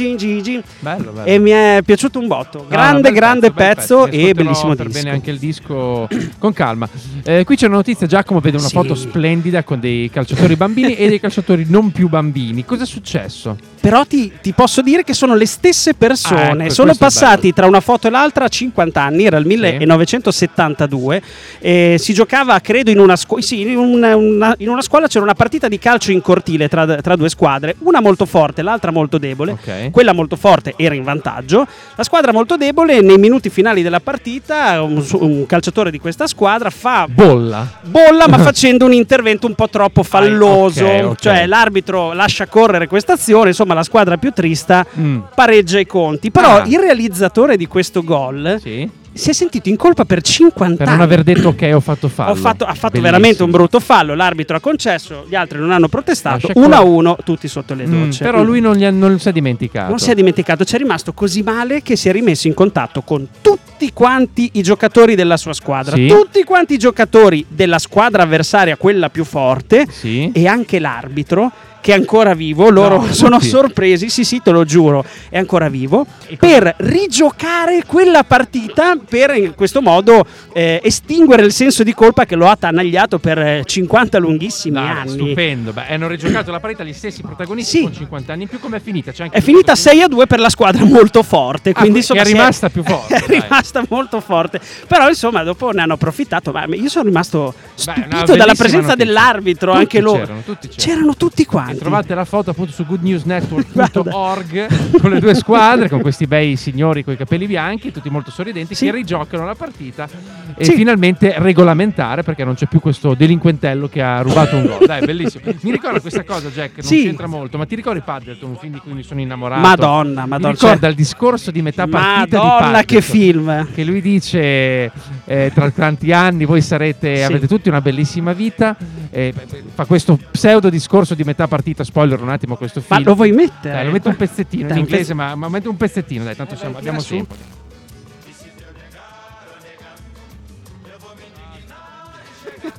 Bello, 0.80 1.12
bello. 1.12 1.24
E 1.26 1.38
mi 1.40 1.52
è 1.52 1.82
piaciuto 1.86 2.20
un 2.20 2.28
botto. 2.28 2.66
Grande, 2.68 3.02
bel 3.02 3.14
grande 3.14 3.52
pezzo, 3.52 4.08
Mi 4.08 4.28
e 4.30 4.34
bellissimo 4.34 4.76
per 4.76 4.88
disco. 4.88 5.00
bene 5.02 5.12
anche 5.16 5.32
il 5.32 5.38
disco 5.40 6.08
con 6.40 6.52
calma. 6.54 6.90
Eh, 7.24 7.44
qui 7.46 7.56
c'è 7.56 7.68
una 7.68 7.76
notizia, 7.78 8.08
Giacomo 8.08 8.40
vede 8.40 8.58
una 8.58 8.68
Sì. 8.68 8.74
foto 8.74 8.96
splendida 8.96 9.64
con 9.64 9.80
dei 9.80 10.10
calciatori 10.10 10.56
bambini 10.56 10.96
e 10.96 11.08
dei 11.08 11.20
calciatori 11.20 11.66
non 11.70 11.92
più 11.92 12.10
bambini. 12.10 12.66
Cosa 12.66 12.84
è 12.84 12.88
successo? 12.88 13.56
Però 13.80 14.06
ti, 14.06 14.32
ti 14.42 14.54
posso 14.54 14.82
dire 14.82 15.04
che 15.04 15.14
sono 15.14 15.36
le 15.36 15.46
stesse 15.46 15.94
persone. 15.94 16.64
Ah, 16.64 16.66
ecco, 16.66 16.74
sono 16.74 16.94
passati 16.96 17.54
tra 17.54 17.68
una 17.68 17.82
foto 17.82 18.08
e 18.08 18.10
l'altra 18.10 18.48
50 18.48 19.02
anni, 19.02 19.26
era 19.26 19.38
il 19.38 19.46
1972. 19.46 21.22
Eh, 21.60 21.96
si 22.00 22.14
giocava, 22.14 22.60
credo, 22.60 22.92
in 22.92 23.00
una, 23.00 23.16
scu- 23.16 23.42
sì, 23.42 23.62
in 23.62 23.78
una, 23.78 24.16
una- 24.16 24.56
in 24.60 24.70
una 24.70 24.82
scuola 24.82 25.08
c'era 25.08 25.24
una 25.24 25.34
partita 25.34 25.68
di 25.68 25.80
calcio 25.80 26.12
in 26.12 26.22
cortile 26.22 26.68
tra, 26.68 26.86
tra 27.02 27.16
due 27.16 27.30
squadre, 27.30 27.76
una 27.80 28.02
molto 28.02 28.26
forte, 28.26 28.62
l'altra 28.62 28.92
molto 28.92 29.18
debole. 29.18 29.52
Ok. 29.52 29.92
Quella 29.92 30.14
molto 30.14 30.36
forte 30.36 30.74
era 30.78 30.96
in 30.96 31.04
vantaggio. 31.04 31.66
La 31.96 32.04
squadra 32.04 32.32
molto 32.32 32.58
debole, 32.58 33.02
nei 33.02 33.18
minuti 33.18 33.50
finali 33.50 33.82
della 33.82 34.00
partita, 34.00 34.82
un, 34.82 35.04
un 35.14 35.46
calciatore 35.46 35.92
di 35.92 36.00
questa 36.00 36.28
squadra 36.28 36.70
fa 36.70 37.08
Bolla. 37.10 37.68
bolla 37.84 38.28
ma 38.28 38.38
facendo 38.44 38.86
un 38.86 38.94
intervento 38.94 39.48
un 39.48 39.56
po' 39.56 39.70
troppo 39.70 40.04
falloso 40.04 40.86
ok, 40.86 41.06
ok. 41.06 41.16
cioè 41.20 41.46
l'arbitro 41.46 42.14
lascia 42.14 42.48
correre 42.48 42.88
questa 42.88 43.14
azione 43.14 43.50
insomma 43.50 43.74
la 43.74 43.84
squadra 43.84 44.18
più 44.18 44.32
trista 44.32 44.86
Mm. 45.00 45.20
pareggia 45.36 45.80
i 45.80 45.86
conti 45.86 46.30
però 46.32 46.58
Ah. 46.62 46.64
il 46.68 46.78
realizzatore 46.80 47.58
di 47.58 47.68
questo 47.68 48.04
gol 48.04 48.58
Sì. 48.62 48.90
Si 49.14 49.30
è 49.30 49.34
sentito 49.34 49.70
in 49.70 49.76
colpa 49.76 50.06
per 50.06 50.22
50 50.22 50.76
Per 50.78 50.88
anni 50.88 50.98
non 50.98 51.06
aver 51.06 51.24
detto 51.24 51.50
ok, 51.50 51.72
ho 51.74 51.80
fatto 51.80 52.08
fallo. 52.10 52.32
Ho 52.32 52.36
fatto- 52.36 52.64
ha 52.66 52.74
fatto 52.74 52.94
Bellissimo. 52.94 53.04
veramente 53.04 53.44
un 53.44 53.52
brutto 53.52 53.80
fallo 53.80 54.16
l'arbitro 54.16 54.56
ha 54.58 54.60
concesso 54.60 55.26
gli 55.30 55.36
altri 55.36 55.60
non 55.60 55.72
hanno 55.72 55.88
protestato 55.88 56.48
Lascia 56.48 56.60
1 56.60 56.76
a. 56.76 56.82
1 56.82 57.18
tutti 57.24 57.48
sotto 57.48 57.74
le 57.74 57.86
Mm, 57.86 58.04
docce 58.06 58.24
però 58.24 58.44
lui 58.44 58.60
non, 58.60 58.82
ha- 58.82 58.90
non 58.90 59.20
si 59.20 59.30
è 59.30 59.32
dimenticato. 59.32 59.90
non 59.90 60.00
si 60.00 60.10
è 60.12 60.16
dimenticato, 60.16 60.64
ci 60.66 60.76
è 60.76 60.78
rimasto 60.78 61.14
così 61.14 61.42
male 61.44 61.82
che 61.82 61.96
si 61.96 62.10
è 62.10 62.12
rimesso 62.12 62.48
in 62.48 62.54
contatto 62.54 63.02
con 63.02 63.28
tutti 63.42 63.92
quanti 63.94 64.50
i 64.54 64.62
giocatori 64.62 65.16
della 65.16 65.38
sua 65.38 65.54
squadra, 65.54 65.96
Sì. 65.96 66.08
tutti 66.08 66.44
quanti 66.44 66.74
i 66.74 66.78
giocatori 66.78 67.46
della 67.48 67.80
squadra 67.80 68.24
avversaria, 68.24 68.78
quella 68.78 69.10
più 69.10 69.24
forte, 69.24 69.86
Sì. 69.90 70.32
e 70.34 70.48
anche 70.48 70.80
l'arbitro 70.80 71.52
che 71.84 71.92
è 71.92 71.96
ancora 71.96 72.34
vivo, 72.34 72.70
loro 72.70 73.02
No, 73.02 73.12
sono 73.12 73.36
tutti. 73.40 73.50
sorpresi, 73.50 74.08
sì 74.10 74.24
sì 74.24 74.42
te 74.42 74.52
lo 74.52 74.64
giuro, 74.64 75.04
è 75.28 75.38
ancora 75.38 75.68
vivo, 75.68 76.06
per 76.40 76.74
rigiocare 76.78 77.84
quella 77.86 78.24
partita 78.24 78.96
per 78.96 79.36
in 79.36 79.54
questo 79.54 79.82
modo 79.82 80.26
eh, 80.54 80.80
estinguere 80.82 81.44
il 81.44 81.52
senso 81.52 81.84
di 81.84 81.94
colpa 81.94 82.24
che 82.26 82.36
lo 82.36 82.48
ha 82.48 82.52
attanagliato 82.52 83.20
per 83.20 83.38
eh, 83.38 83.64
50 83.66 84.18
lunghissimi 84.20 84.76
Dai, 84.76 84.88
anni. 84.88 85.10
stupendo. 85.10 85.74
Beh, 85.74 85.88
hanno 85.90 86.08
rigiocato 86.08 86.52
la 86.52 86.62
partita 86.62 86.86
gli 86.86 86.94
stessi 86.94 87.22
protagonisti 87.22 87.78
Sì. 87.78 87.84
con 87.84 87.94
50 87.94 88.32
anni 88.34 88.44
in 88.44 88.48
più. 88.48 88.60
Com'è 88.60 88.80
finita? 88.80 89.12
È 89.30 89.42
finita 89.42 89.76
6 89.76 90.02
a 90.04 90.08
2 90.08 90.26
per 90.26 90.40
la 90.40 90.50
squadra 90.50 90.86
molto 90.86 91.22
forte. 91.22 91.72
Ah, 91.72 91.80
Quindi, 91.82 91.98
insomma, 92.00 92.22
è 92.22 92.24
rimasta 92.26 92.70
più 92.70 92.82
forte, 92.88 93.16
È 93.16 93.26
dai. 93.28 93.42
rimasta 93.42 93.84
molto 93.90 94.22
forte. 94.22 94.62
Però, 94.88 95.10
insomma, 95.10 95.44
dopo 95.44 95.72
ne 95.72 95.82
hanno 95.82 95.94
approfittato. 95.94 96.52
Ma 96.54 96.64
io 96.70 96.88
sono 96.88 97.06
rimasto 97.06 97.54
Beh, 97.58 97.72
stupito 97.76 98.08
dalla 98.08 98.26
bellissima 98.26 98.54
presenza 98.56 98.78
notizia. 98.88 98.96
dell'arbitro. 98.96 99.72
Tutti 99.72 99.82
anche 99.84 100.00
loro. 100.02 100.20
c'erano, 100.20 100.42
tutti 100.46 100.68
c'erano. 100.70 100.84
C'erano 100.94 101.16
tutti 101.16 101.42
E 101.42 101.46
quanti. 101.78 101.80
trovate 101.80 102.16
la 102.16 102.26
foto 102.26 102.52
appunto 102.52 102.72
su 102.72 102.86
goodnewsnetwork.org 102.86 104.92
con 105.02 105.12
le 105.12 105.20
due 105.20 105.34
squadre, 105.36 105.90
con 105.90 106.02
questi 106.02 106.26
bei 106.28 106.56
signori 106.56 107.04
con 107.04 107.14
i 107.14 107.18
capelli 107.18 107.48
bianchi, 107.48 107.92
tutti 107.92 108.10
molto 108.10 108.32
sorridenti, 108.32 108.76
Sì. 108.76 108.86
che 108.86 108.92
rigiocano 108.92 109.46
la 109.46 109.56
partita 109.56 110.08
e 110.56 110.66
Sì. 110.66 110.74
finalmente 110.74 111.34
regolamentare 111.38 112.24
perché 112.24 112.44
non 112.44 112.56
c'è 112.56 112.68
più 112.68 112.80
questo 112.80 113.14
delinquentello 113.14 113.88
che 113.90 114.02
ha 114.02 114.22
rubato 114.22 114.56
un 114.56 114.66
gol. 114.66 114.86
Dai, 114.86 115.06
bellissimo. 115.06 115.44
Mi 115.62 115.72
ricorda 115.72 116.00
questa 116.00 116.24
cosa, 116.24 116.50
Jack, 116.50 116.78
non 116.78 116.86
Sì. 116.86 117.04
c'entra 117.04 117.28
molto, 117.28 117.58
ma 117.58 117.66
ti 117.66 117.76
ricordi 117.76 118.02
Paddleton, 118.02 118.50
un 118.52 118.58
film 118.58 118.74
di 118.74 118.80
cui 118.80 118.94
mi 118.94 119.04
sono 119.04 119.20
innamorato? 119.22 119.62
Madonna, 119.62 120.26
madonna. 120.26 120.48
Mi 120.50 120.54
ricorda 120.54 120.80
cioè- 120.80 120.90
il 120.90 120.96
discorso 120.96 121.52
di 121.52 121.62
metà 121.62 121.88
partita 121.88 122.26
di 122.26 122.36
Madonna, 122.46 122.58
Paddleton 122.60 122.86
che 122.86 123.02
film. 123.02 123.68
che 123.74 123.84
lui 123.84 124.02
dice 124.02 124.92
eh, 125.26 125.52
tra 125.54 125.70
tanti 125.72 126.12
anni 126.12 126.46
voi 126.46 126.62
sarete 126.62 127.24
avete 127.24 127.48
tutti 127.48 127.70
una 127.70 127.82
bellissima 127.82 128.34
vita 128.34 128.76
eh, 129.14 129.32
fa 129.76 129.86
questo 129.86 130.18
pseudo 130.32 130.70
discorso 130.72 131.14
di 131.14 131.24
metà 131.24 131.48
partita 131.48 131.84
spoiler 131.84 132.20
un 132.20 132.30
attimo 132.30 132.56
questo 132.56 132.84
Ma 132.88 132.96
film 132.96 133.08
lo 133.08 133.16
vuoi 133.16 133.32
mettere? 133.32 133.76
dai, 133.76 133.86
lo 133.86 133.92
metto 133.92 134.10
un 134.10 134.16
pezzettino 134.16 134.68
Dai, 134.68 134.78
in 134.80 134.84
inglese 134.84 135.14
ma, 135.14 135.36
ma 135.36 135.50
metto 135.50 135.70
un 135.70 135.78
pezzettino 135.78 136.24
dai 136.24 136.36
tanto 136.36 136.56
siamo, 136.56 136.78
abbiamo 136.80 137.00
su. 137.00 137.14
tempo 137.16 137.36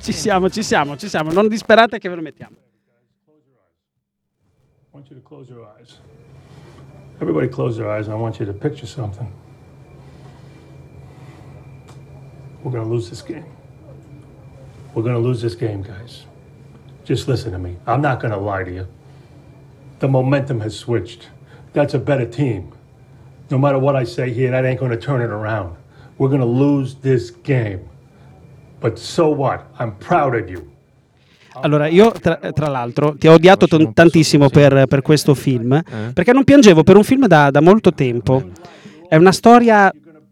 Ci 0.01 0.11
siamo, 0.11 0.49
ci 0.49 0.61
siamo, 0.61 0.97
ci 0.97 1.07
siamo. 1.07 1.31
Non 1.31 1.47
disperate 1.47 1.97
che 1.97 2.09
ve 2.09 2.15
lo 2.15 2.21
mettiamo. 2.21 2.55
I 3.27 4.91
want 4.91 5.09
you 5.09 5.19
to 5.19 5.27
close 5.27 5.49
your 5.49 5.65
eyes. 5.77 5.99
Everybody 7.19 7.47
close 7.47 7.77
their 7.77 7.89
eyes 7.89 8.07
and 8.07 8.15
I 8.15 8.19
want 8.19 8.39
you 8.39 8.45
to 8.45 8.53
picture 8.53 8.85
something. 8.85 9.27
We're 12.61 12.71
going 12.71 12.83
to 12.83 12.89
lose 12.89 13.09
this 13.09 13.23
game. 13.23 13.54
We're 14.95 15.03
going 15.03 15.15
to 15.15 15.21
lose 15.21 15.41
this 15.41 15.55
game, 15.55 15.83
guys. 15.83 16.25
Just 17.03 17.27
listen 17.27 17.51
to 17.51 17.59
me. 17.59 17.75
I'm 17.85 18.01
not 18.01 18.21
going 18.21 18.31
to 18.31 18.39
lie 18.39 18.63
to 18.63 18.71
you. 18.71 18.87
The 19.99 20.07
momentum 20.07 20.61
has 20.61 20.75
switched. 20.75 21.29
That's 21.73 21.93
a 21.93 21.99
better 21.99 22.25
team. 22.25 22.71
No 23.51 23.57
matter 23.57 23.77
what 23.77 23.95
I 23.95 24.05
say 24.05 24.31
here, 24.33 24.51
that 24.51 24.63
ain't 24.65 24.79
going 24.79 24.91
to 24.91 24.97
turn 24.97 25.21
it 25.21 25.29
around. 25.29 25.75
We're 26.17 26.29
going 26.29 26.39
to 26.39 26.47
lose 26.47 26.95
this 26.95 27.29
game. 27.29 27.81
But 28.79 28.97
so 28.97 29.27
what? 29.27 29.67
I'm 29.77 29.95
proud 29.97 30.33
of 30.33 30.49
you. 30.49 30.71
Allora, 31.61 31.87
io 31.87 32.11
tra, 32.11 32.35
tra 32.37 32.67
l'altro 32.67 33.15
ti 33.17 33.27
ho 33.27 33.33
odiato 33.33 33.67
po' 33.67 33.91
tantissimo 33.93 34.49
per, 34.49 34.87
per 34.87 35.01
questo 35.01 35.33
film 35.33 35.71
Eh? 35.73 36.11
perché 36.13 36.33
non 36.33 36.43
piangevo 36.43 36.83
per 36.83 36.97
un 36.97 37.03
film 37.03 37.27
da, 37.27 37.49
da 37.49 37.61
molto 37.61 37.93
tempo. 37.93 38.43
È 39.07 39.15
una 39.15 39.31
storia 39.31 39.89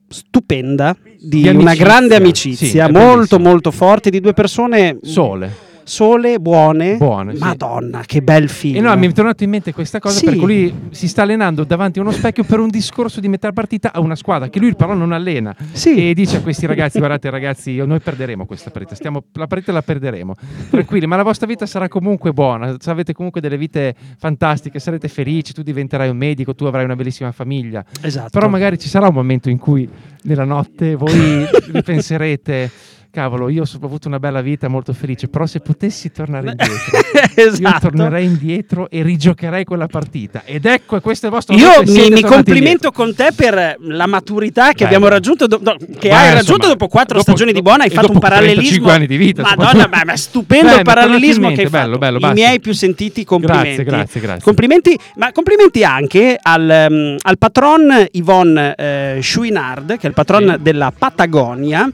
stupenda 0.09 0.95
di, 1.25 1.41
Di 1.41 1.47
una 1.47 1.73
grande 1.73 2.15
Sì, 2.15 2.21
amicizia, 2.21 2.87
è 2.87 2.91
molto 2.91 3.39
molto 3.39 3.71
forte 3.71 4.09
di 4.09 4.19
due 4.19 4.33
persone 4.33 4.97
sole 5.01 5.71
sole, 5.83 6.39
buone. 6.39 6.97
Buone, 6.97 7.33
sì. 7.35 7.39
Madonna, 7.39 8.03
che 8.05 8.21
bel 8.21 8.49
film. 8.49 8.77
e 8.77 8.79
no 8.79 8.95
mi 8.97 9.07
è 9.07 9.11
tornato 9.11 9.43
in 9.43 9.49
mente 9.49 9.73
questa 9.73 9.99
cosa 9.99 10.17
Sì. 10.17 10.25
perché 10.25 10.39
lui 10.39 10.73
si 10.91 11.07
sta 11.07 11.23
allenando 11.23 11.63
davanti 11.63 11.99
a 11.99 12.01
uno 12.01 12.11
specchio 12.11 12.43
per 12.43 12.59
un 12.59 12.69
discorso 12.69 13.19
di 13.19 13.27
metà 13.27 13.51
partita 13.51 13.91
a 13.93 13.99
una 13.99 14.15
squadra 14.15 14.49
che 14.49 14.59
lui 14.59 14.75
però 14.75 14.93
non 14.93 15.11
allena 15.11 15.55
Sì. 15.71 16.09
e 16.09 16.13
dice 16.13 16.37
a 16.37 16.41
questi 16.41 16.65
ragazzi 16.65 16.97
guardate 16.99 17.29
ragazzi 17.29 17.75
noi 17.77 17.99
perderemo 17.99 18.45
questa 18.45 18.69
partita 18.69 18.95
Stiamo- 18.95 19.23
la 19.33 19.47
partita 19.47 19.71
la 19.71 19.81
perderemo 19.81 20.35
tranquilli 20.69 21.05
ma 21.05 21.15
la 21.15 21.23
vostra 21.23 21.47
vita 21.47 21.65
sarà 21.65 21.87
comunque 21.87 22.31
buona 22.33 22.75
avete 22.85 23.13
comunque 23.13 23.41
delle 23.41 23.57
vite 23.57 23.95
fantastiche 24.17 24.79
sarete 24.79 25.07
felici 25.07 25.53
tu 25.53 25.61
diventerai 25.63 26.09
un 26.09 26.17
medico 26.17 26.53
tu 26.55 26.65
avrai 26.65 26.85
una 26.85 26.95
bellissima 26.95 27.31
famiglia 27.31 27.83
Esatto. 28.01 28.29
però 28.31 28.47
magari 28.47 28.77
ci 28.77 28.87
sarà 28.89 29.07
un 29.07 29.13
momento 29.13 29.49
in 29.49 29.57
cui 29.57 29.87
nella 30.23 30.45
notte 30.45 30.95
voi 30.95 31.45
ripenserete 31.71 32.71
cavolo 33.13 33.47
io 33.49 33.61
ho 33.61 33.85
avuto 33.85 34.07
una 34.07 34.17
bella 34.19 34.41
vita 34.41 34.67
molto 34.67 34.91
felice 34.91 35.27
però 35.27 35.45
se 35.45 35.59
potessi 35.59 36.11
tornare 36.11 36.49
indietro 36.49 36.97
io 37.37 37.47
esatto. 37.49 37.79
tornerei 37.89 38.25
indietro 38.25 38.89
e 38.89 39.03
rigiocherei 39.03 39.63
quella 39.65 39.85
partita 39.85 40.41
ed 40.45 40.65
ecco 40.65 40.99
questo 40.99 41.27
è 41.27 41.29
il 41.29 41.35
vostro 41.35 41.55
Io 41.55 41.69
mi, 41.85 42.09
mi 42.09 42.21
complimento 42.23 42.91
con 42.91 43.13
te 43.13 43.29
per 43.35 43.75
la 43.79 44.07
maturità 44.07 44.69
che 44.69 44.79
Beh, 44.79 44.85
abbiamo 44.85 45.07
raggiunto. 45.07 45.45
do- 45.45 45.59
no, 45.61 45.75
che 45.99 46.09
hai 46.09 46.15
insomma, 46.15 46.33
raggiunto 46.33 46.67
dopo 46.67 46.87
quattro 46.87 47.17
dopo- 47.17 47.29
stagioni 47.29 47.51
di 47.53 47.61
buona. 47.61 47.83
Hai 47.83 47.91
fatto 47.91 48.11
un 48.11 48.19
parallelismo. 48.19 48.87
35 48.87 48.91
anni 48.91 49.05
di 49.07 49.17
vita, 49.17 49.41
Madonna, 49.43 49.87
ma, 49.87 50.01
ma 50.05 50.15
stupendo 50.17 50.69
Beh, 50.71 50.75
il 50.77 50.81
parallelismo 50.83 51.51
che 51.51 51.61
hai 51.61 51.67
fatto. 51.67 51.83
bello, 51.83 51.97
bello, 51.99 52.17
I 52.17 52.19
basta. 52.21 52.35
miei 52.35 52.59
più 52.59 52.73
sentiti 52.73 53.23
complimenti. 53.23 53.67
Grazie, 53.67 53.83
grazie, 53.83 54.21
grazie. 54.21 54.41
Complimenti, 54.43 54.97
ma 55.17 55.31
complimenti 55.31 55.83
anche 55.83 56.37
al, 56.41 56.87
um, 56.89 57.15
al 57.21 57.37
patron 57.37 58.07
Yvonne 58.11 58.73
eh, 58.75 59.19
Chouinard, 59.21 59.97
che 59.97 60.01
è 60.01 60.07
il 60.07 60.13
patron 60.13 60.53
Sì. 60.55 60.61
della 60.61 60.91
Patagonia. 60.97 61.89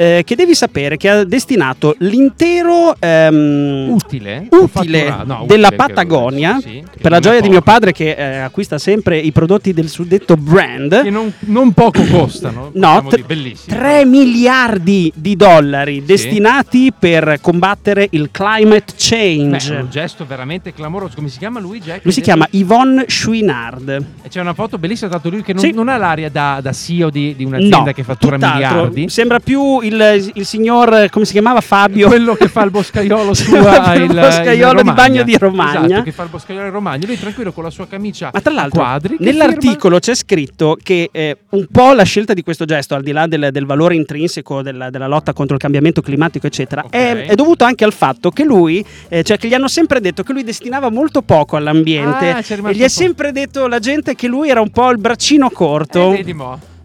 Eh, 0.00 0.22
che 0.24 0.34
devi 0.34 0.54
sapere 0.54 0.96
che 0.96 1.10
ha 1.10 1.24
destinato 1.24 1.94
l'intero 1.98 2.96
ehm, 2.98 3.88
utile 3.90 4.46
utile 4.48 5.14
no, 5.26 5.44
della 5.46 5.66
utile, 5.66 5.76
Patagonia 5.76 6.58
sì, 6.60 6.82
per 7.02 7.10
la 7.10 7.20
gioia 7.20 7.40
di 7.40 7.48
mio 7.50 7.58
poco. 7.58 7.70
padre 7.72 7.92
che 7.92 8.12
eh, 8.12 8.36
acquista 8.38 8.78
sempre 8.78 9.18
i 9.18 9.30
prodotti 9.30 9.74
del 9.74 9.88
suddetto 9.90 10.36
brand. 10.38 11.02
che 11.02 11.10
non, 11.10 11.30
non 11.40 11.72
poco 11.72 12.02
costano 12.06 12.70
No, 12.72 13.04
dire, 13.10 13.22
bellissimi 13.24 13.76
3 13.76 14.04
miliardi 14.06 15.12
di 15.14 15.36
dollari 15.36 16.02
destinati 16.04 16.92
per 16.98 17.38
combattere 17.42 18.06
il 18.12 18.30
climate 18.30 18.84
Beh, 18.86 18.94
change. 18.96 19.76
è 19.76 19.80
un 19.80 19.90
gesto 19.90 20.24
veramente 20.24 20.72
clamoroso 20.72 21.14
come 21.14 21.28
si 21.28 21.36
chiama 21.38 21.60
lui 21.60 21.78
Jack? 21.80 22.04
Lui 22.04 22.12
si 22.14 22.22
chiama 22.22 22.46
Yvonne 22.52 23.04
Chouinard. 23.06 24.04
E 24.22 24.28
c'è 24.28 24.40
una 24.40 24.54
foto 24.54 24.78
bellissima 24.78 25.10
l'altro 25.10 25.28
lui 25.30 25.42
che 25.42 25.52
non, 25.52 25.62
Sì. 25.62 25.72
non 25.72 25.88
ha 25.88 25.96
l'aria 25.98 26.30
da, 26.30 26.60
da 26.62 26.72
CEO 26.72 27.10
di, 27.10 27.34
di 27.36 27.44
un'azienda 27.44 27.76
No, 27.78 27.92
che 27.92 28.02
fattura 28.02 28.36
tutt'altro. 28.36 28.68
miliardi 28.68 29.08
Sembra 29.10 29.38
più 29.40 29.80
il 29.80 29.89
il, 29.92 30.30
il 30.34 30.46
signor, 30.46 31.08
come 31.10 31.24
si 31.24 31.32
chiamava 31.32 31.60
Fabio? 31.60 32.08
quello 32.08 32.34
che 32.34 32.48
fa 32.48 32.62
il 32.64 32.70
boscaiolo 32.70 33.34
su 33.34 33.50
Il 33.54 33.56
il, 34.02 34.14
boscaiolo 34.14 34.82
di 34.82 34.92
bagno 34.92 35.22
di 35.22 35.36
Romagna. 35.36 35.84
Esatto, 35.84 36.02
che 36.02 36.12
fa 36.12 36.22
il 36.24 36.28
boscaiolo 36.28 36.64
di 36.66 36.70
Romagna. 36.72 37.06
Lui 37.06 37.18
tranquillo 37.18 37.52
con 37.52 37.64
la 37.64 37.70
sua 37.70 37.86
camicia 37.86 38.30
Ma 38.32 38.40
tra 38.40 38.52
l'altro, 38.52 38.80
quadri. 38.80 39.16
nell'articolo 39.20 39.98
c'è 39.98 40.14
scritto 40.14 40.76
che 40.82 41.08
eh, 41.12 41.36
un 41.50 41.66
po' 41.70 41.92
la 41.92 42.02
scelta 42.04 42.34
di 42.34 42.42
questo 42.42 42.64
gesto, 42.64 42.94
al 42.94 43.02
di 43.02 43.12
là 43.12 43.26
del, 43.26 43.48
del 43.52 43.66
valore 43.66 43.94
intrinseco 43.94 44.62
della, 44.62 44.90
della 44.90 45.06
lotta 45.06 45.32
contro 45.32 45.54
il 45.54 45.60
cambiamento 45.60 46.00
climatico, 46.00 46.46
eccetera, 46.46 46.82
Ok. 46.84 46.92
è, 46.92 47.26
è 47.26 47.34
dovuto 47.34 47.64
anche 47.64 47.84
al 47.84 47.92
fatto 47.92 48.30
che 48.30 48.44
lui, 48.44 48.84
eh, 49.08 49.22
cioè 49.22 49.38
che 49.38 49.48
gli 49.48 49.54
hanno 49.54 49.68
sempre 49.68 50.00
detto 50.00 50.22
che 50.22 50.32
lui 50.32 50.44
destinava 50.44 50.90
molto 50.90 51.22
poco 51.22 51.56
all'ambiente 51.56 52.30
Ah, 52.30 52.38
e 52.68 52.74
gli 52.74 52.82
è 52.82 52.88
sempre 52.88 53.32
detto 53.32 53.66
la 53.66 53.78
gente 53.78 54.14
che 54.14 54.26
lui 54.26 54.48
era 54.48 54.60
un 54.60 54.70
po' 54.70 54.90
il 54.90 54.98
braccino 54.98 55.48
firma- 55.48 55.66
corto. 55.66 56.12
Eh, 56.14 56.24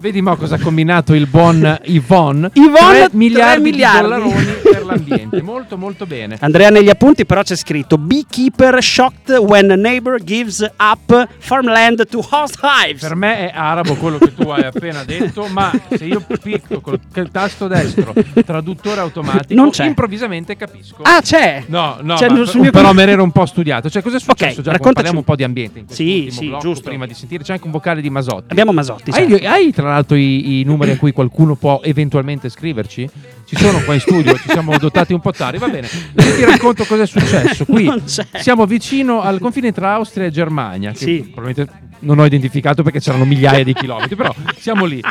vedi 0.06 0.22
mo. 0.22 0.36
Cosa 0.36 0.56
ha 0.56 0.60
combinato 0.60 1.13
il 1.15 1.26
buon 1.28 1.80
Yvonne. 1.86 2.52
Yvonne, 2.56 3.08
3 3.08 3.10
miliardi, 3.13 3.62
miliardi. 3.63 3.98
di 3.98 4.04
dollaroni 4.04 4.46
per 4.72 4.86
l'ambiente. 4.86 5.41
Molto 5.41 5.78
molto 5.78 6.06
bene. 6.06 6.38
Andrea 6.41 6.70
negli 6.70 6.89
appunti 6.89 7.26
però 7.26 7.41
c'è 7.41 7.56
scritto 7.56 7.98
Beekeeper 7.98 8.82
shocked 8.84 9.36
when 9.38 9.72
a 9.72 9.76
neighbor 9.76 10.22
gives 10.24 10.60
up 10.78 11.28
farmland 11.39 12.08
to 12.08 12.20
host 12.30 12.60
hives. 12.62 13.02
Per 13.02 13.15
me 13.15 13.50
è 13.50 13.52
arabo 13.56 13.96
quello 13.96 14.18
che 14.20 14.34
tu 14.36 14.48
hai 14.50 14.63
appena 14.63 15.04
detto, 15.04 15.48
ma 15.48 15.72
se 15.96 16.06
io 16.06 16.24
picco 16.41 16.82
col 16.82 17.00
tasto 17.32 17.68
destro 17.68 18.13
traduttore 18.46 19.00
automatico, 19.02 19.54
Non 19.60 19.72
c'è. 19.72 19.86
improvvisamente 19.86 20.56
capisco. 20.56 21.02
Ah, 21.04 21.22
c'è! 21.22 21.63
No, 21.68 21.98
no, 22.02 22.15
C'è 22.15 22.30
ma- 22.30 22.46
sul 22.46 22.62
mio 22.62 22.72
però 22.72 22.94
me 22.94 23.06
l'ero 23.06 23.24
un 23.24 23.32
po' 23.32 23.46
studiato. 23.46 23.89
Cioè, 23.89 24.02
cosa 24.04 24.18
è 24.18 24.20
successo? 24.20 24.60
Ok, 24.60 24.65
Già, 24.65 24.72
raccontaci. 24.72 24.94
parliamo 24.94 25.20
un 25.20 25.24
po' 25.26 25.36
di 25.36 25.44
ambiente 25.44 25.80
in 25.80 25.86
questo 25.86 26.04
Sì, 26.04 26.28
sì, 26.30 26.48
blocco, 26.48 26.62
giusto. 26.62 26.89
prima 26.89 27.06
di 27.06 27.13
sentire. 27.13 27.44
C'è 27.44 27.54
anche 27.54 27.65
un 27.65 27.72
vocale 27.72 28.02
di 28.02 28.10
Masotti. 28.10 28.48
Abbiamo 28.50 28.72
Masotti. 28.72 29.12
Hai, 29.12 29.46
hai, 29.46 29.72
tra 29.72 29.95
l'altro 29.96 30.16
i, 30.16 30.60
i 30.60 30.64
numeri 30.64 30.92
a 30.92 30.98
cui 30.98 31.12
qualcuno 31.12 31.56
può 31.56 31.82
eventualmente 31.84 32.50
scriverci? 32.50 33.10
Ci 33.46 33.56
sono 33.58 33.80
qua 33.82 33.94
in 33.94 34.00
studio, 34.00 34.36
ci 34.38 34.50
siamo 34.50 34.78
dotati 34.80 35.14
un 35.14 35.20
po' 35.20 35.32
tardi, 35.32 35.58
va 35.58 35.68
bene. 35.68 35.88
Io 36.18 36.36
ti 36.36 36.44
racconto 36.44 36.84
cosa 36.86 37.04
è 37.04 37.08
successo. 37.08 37.66
Qui 37.70 37.92
siamo 38.40 38.66
vicino 38.66 39.22
al 39.22 39.40
confine 39.40 39.72
tra 39.72 39.94
Austria 39.94 40.26
e 40.28 40.32
Germania, 40.32 40.92
che 40.92 40.98
Sì. 40.98 41.30
probabilmente 41.32 41.84
non 42.00 42.20
ho 42.20 42.26
identificato 42.26 42.84
perché 42.84 43.00
c'erano 43.00 43.26
migliaia 43.26 43.64
di 43.64 43.74
chilometri, 43.74 44.16
però 44.16 44.34
siamo 44.58 44.86
lì. 44.86 45.02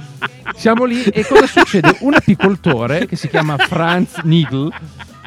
Siamo 0.56 0.84
lì 0.84 1.02
e 1.04 1.24
cosa 1.26 1.46
succede? 1.46 1.96
Un 2.00 2.14
apicoltore 2.14 3.06
che 3.06 3.16
si 3.16 3.28
chiama 3.28 3.56
Franz 3.56 4.18
Nigel 4.24 4.70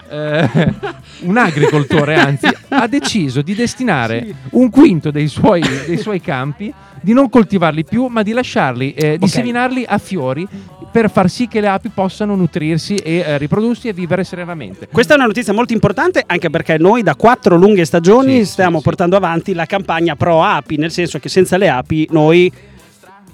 eh, 0.09 0.73
un 1.21 1.37
agricoltore 1.37 2.15
anzi 2.15 2.47
ha 2.69 2.87
deciso 2.87 3.41
di 3.41 3.55
destinare 3.55 4.33
un 4.51 4.69
quinto 4.69 5.11
dei 5.11 5.27
suoi, 5.27 5.61
dei 5.85 5.97
suoi 5.97 6.21
campi 6.21 6.73
di 7.01 7.13
non 7.13 7.29
coltivarli 7.29 7.83
più 7.83 8.07
ma 8.07 8.23
di 8.23 8.31
lasciarli 8.31 8.93
eh, 8.93 9.17
di 9.17 9.27
seminarli 9.27 9.85
a 9.87 9.97
fiori 9.97 10.47
per 10.91 11.11
far 11.11 11.29
sì 11.29 11.47
che 11.47 11.61
le 11.61 11.67
api 11.67 11.89
possano 11.89 12.35
nutrirsi 12.35 12.95
e 12.95 13.17
eh, 13.17 13.37
riprodursi 13.37 13.87
e 13.87 13.93
vivere 13.93 14.23
serenamente. 14.23 14.87
Questa 14.91 15.13
è 15.13 15.17
una 15.17 15.25
notizia 15.25 15.53
molto 15.53 15.73
importante 15.73 16.23
anche 16.25 16.49
perché 16.49 16.77
noi 16.77 17.03
da 17.03 17.15
quattro 17.15 17.55
lunghe 17.55 17.85
stagioni 17.85 18.39
Sì, 18.39 18.45
stiamo 18.45 18.77
sì, 18.77 18.77
sì. 18.77 18.83
portando 18.83 19.15
avanti 19.15 19.53
la 19.53 19.65
campagna 19.65 20.15
pro 20.15 20.41
api, 20.43 20.77
nel 20.77 20.91
senso 20.91 21.19
che 21.19 21.29
senza 21.29 21.57
le 21.57 21.69
api 21.69 22.07
noi 22.11 22.51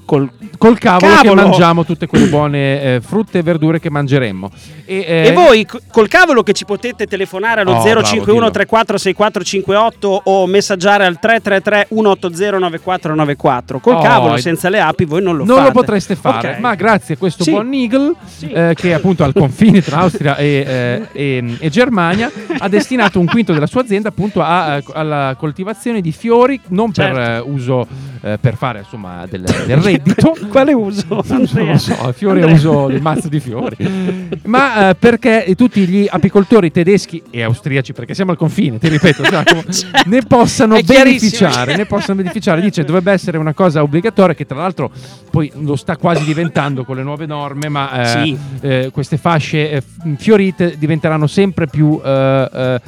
col 0.05 0.29
col 0.57 0.77
cavolo, 0.77 1.13
Cavolo! 1.15 1.35
che 1.41 1.47
mangiamo 1.49 1.83
tutte 1.85 2.07
quelle 2.07 2.27
buone 2.27 2.81
eh, 2.81 3.01
frutte 3.01 3.39
e 3.39 3.41
verdure 3.43 3.79
che 3.81 3.89
mangeremmo 3.89 4.49
e, 4.85 5.03
eh, 5.05 5.27
E 5.27 5.31
voi 5.33 5.65
co- 5.65 5.79
col 5.91 6.07
cavolo 6.07 6.41
che 6.43 6.53
ci 6.53 6.63
potete 6.63 7.05
telefonare 7.05 7.61
allo 7.61 7.71
Oh, 7.71 7.83
bravo, 7.83 8.01
051 8.03 8.33
dillo. 8.39 8.51
34 8.51 8.97
6458 8.97 10.21
o 10.25 10.45
messaggiare 10.47 11.05
al 11.05 11.19
333 11.19 11.87
180 11.89 12.57
9494. 12.59 13.79
Col 13.79 13.95
Oh, 13.95 14.01
cavolo 14.01 14.37
senza 14.37 14.69
le 14.69 14.79
api 14.79 15.05
voi 15.05 15.21
non 15.21 15.35
lo 15.37 15.43
non 15.45 15.57
fate. 15.57 15.67
lo 15.67 15.73
potreste 15.73 16.15
fare, 16.15 16.51
Ok. 16.53 16.59
ma 16.59 16.75
grazie 16.75 17.15
a 17.15 17.17
questo 17.17 17.43
Sì. 17.43 17.51
buon 17.51 17.67
Nigel, 17.69 18.15
Sì. 18.25 18.49
eh, 18.51 18.73
che 18.75 18.93
appunto 18.93 19.23
al 19.23 19.33
confine 19.33 19.81
tra 19.81 19.97
Austria 19.99 20.35
e, 20.37 20.63
eh, 20.65 21.07
e- 21.11 21.57
e 21.59 21.69
Germania, 21.69 22.31
ha 22.57 22.67
destinato 22.69 23.19
un 23.19 23.25
quinto 23.25 23.53
della 23.53 23.67
sua 23.67 23.81
azienda 23.81 24.09
appunto 24.09 24.41
a- 24.41 24.81
alla 24.93 25.35
coltivazione 25.37 26.01
di 26.01 26.11
fiori, 26.11 26.59
non 26.69 26.91
per 26.91 27.13
Certo. 27.15 27.47
eh, 27.47 27.51
uso 27.51 27.87
eh, 28.21 28.37
per 28.39 28.55
fare 28.55 28.79
insomma 28.79 29.25
del, 29.29 29.41
del 29.65 29.79
reddito. 29.97 30.35
Quale 30.49 30.73
uso? 30.73 31.23
Non 31.27 31.47
lo 31.51 31.77
so, 31.77 32.11
fiori 32.13 32.41
a 32.41 32.45
Andrea. 32.45 32.55
uso 32.55 32.87
del 32.87 33.01
mazzo 33.01 33.27
di 33.27 33.39
fiori, 33.39 33.75
ma 34.45 34.89
eh, 34.89 34.95
perché 34.95 35.53
tutti 35.55 35.85
gli 35.87 36.07
apicoltori 36.09 36.71
tedeschi 36.71 37.21
e 37.29 37.41
austriaci, 37.43 37.93
perché 37.93 38.13
siamo 38.13 38.31
al 38.31 38.37
confine, 38.37 38.77
ti 38.79 38.87
ripeto, 38.89 39.23
Giacomo, 39.29 39.63
Certo. 39.69 40.09
ne 40.09 40.21
possano 40.23 40.77
beneficiare, 40.83 41.75
ne 41.75 41.85
possano 41.85 42.15
beneficiare. 42.21 42.61
Dice 42.61 42.83
dovrebbe 42.83 43.11
essere 43.11 43.37
una 43.37 43.53
cosa 43.53 43.81
obbligatoria, 43.81 44.35
che 44.35 44.45
tra 44.45 44.57
l'altro 44.57 44.91
poi 45.29 45.51
lo 45.61 45.75
sta 45.75 45.97
quasi 45.97 46.23
diventando 46.23 46.83
con 46.83 46.95
le 46.95 47.03
nuove 47.03 47.25
norme, 47.25 47.69
ma 47.69 48.01
eh, 48.01 48.05
Sì. 48.25 48.37
eh, 48.61 48.89
queste 48.91 49.17
fasce 49.17 49.71
eh, 49.71 49.83
fiorite 50.17 50.75
diventeranno 50.77 51.27
sempre 51.27 51.67
più 51.67 51.99
eh, 52.03 52.49
eh, 52.53 52.81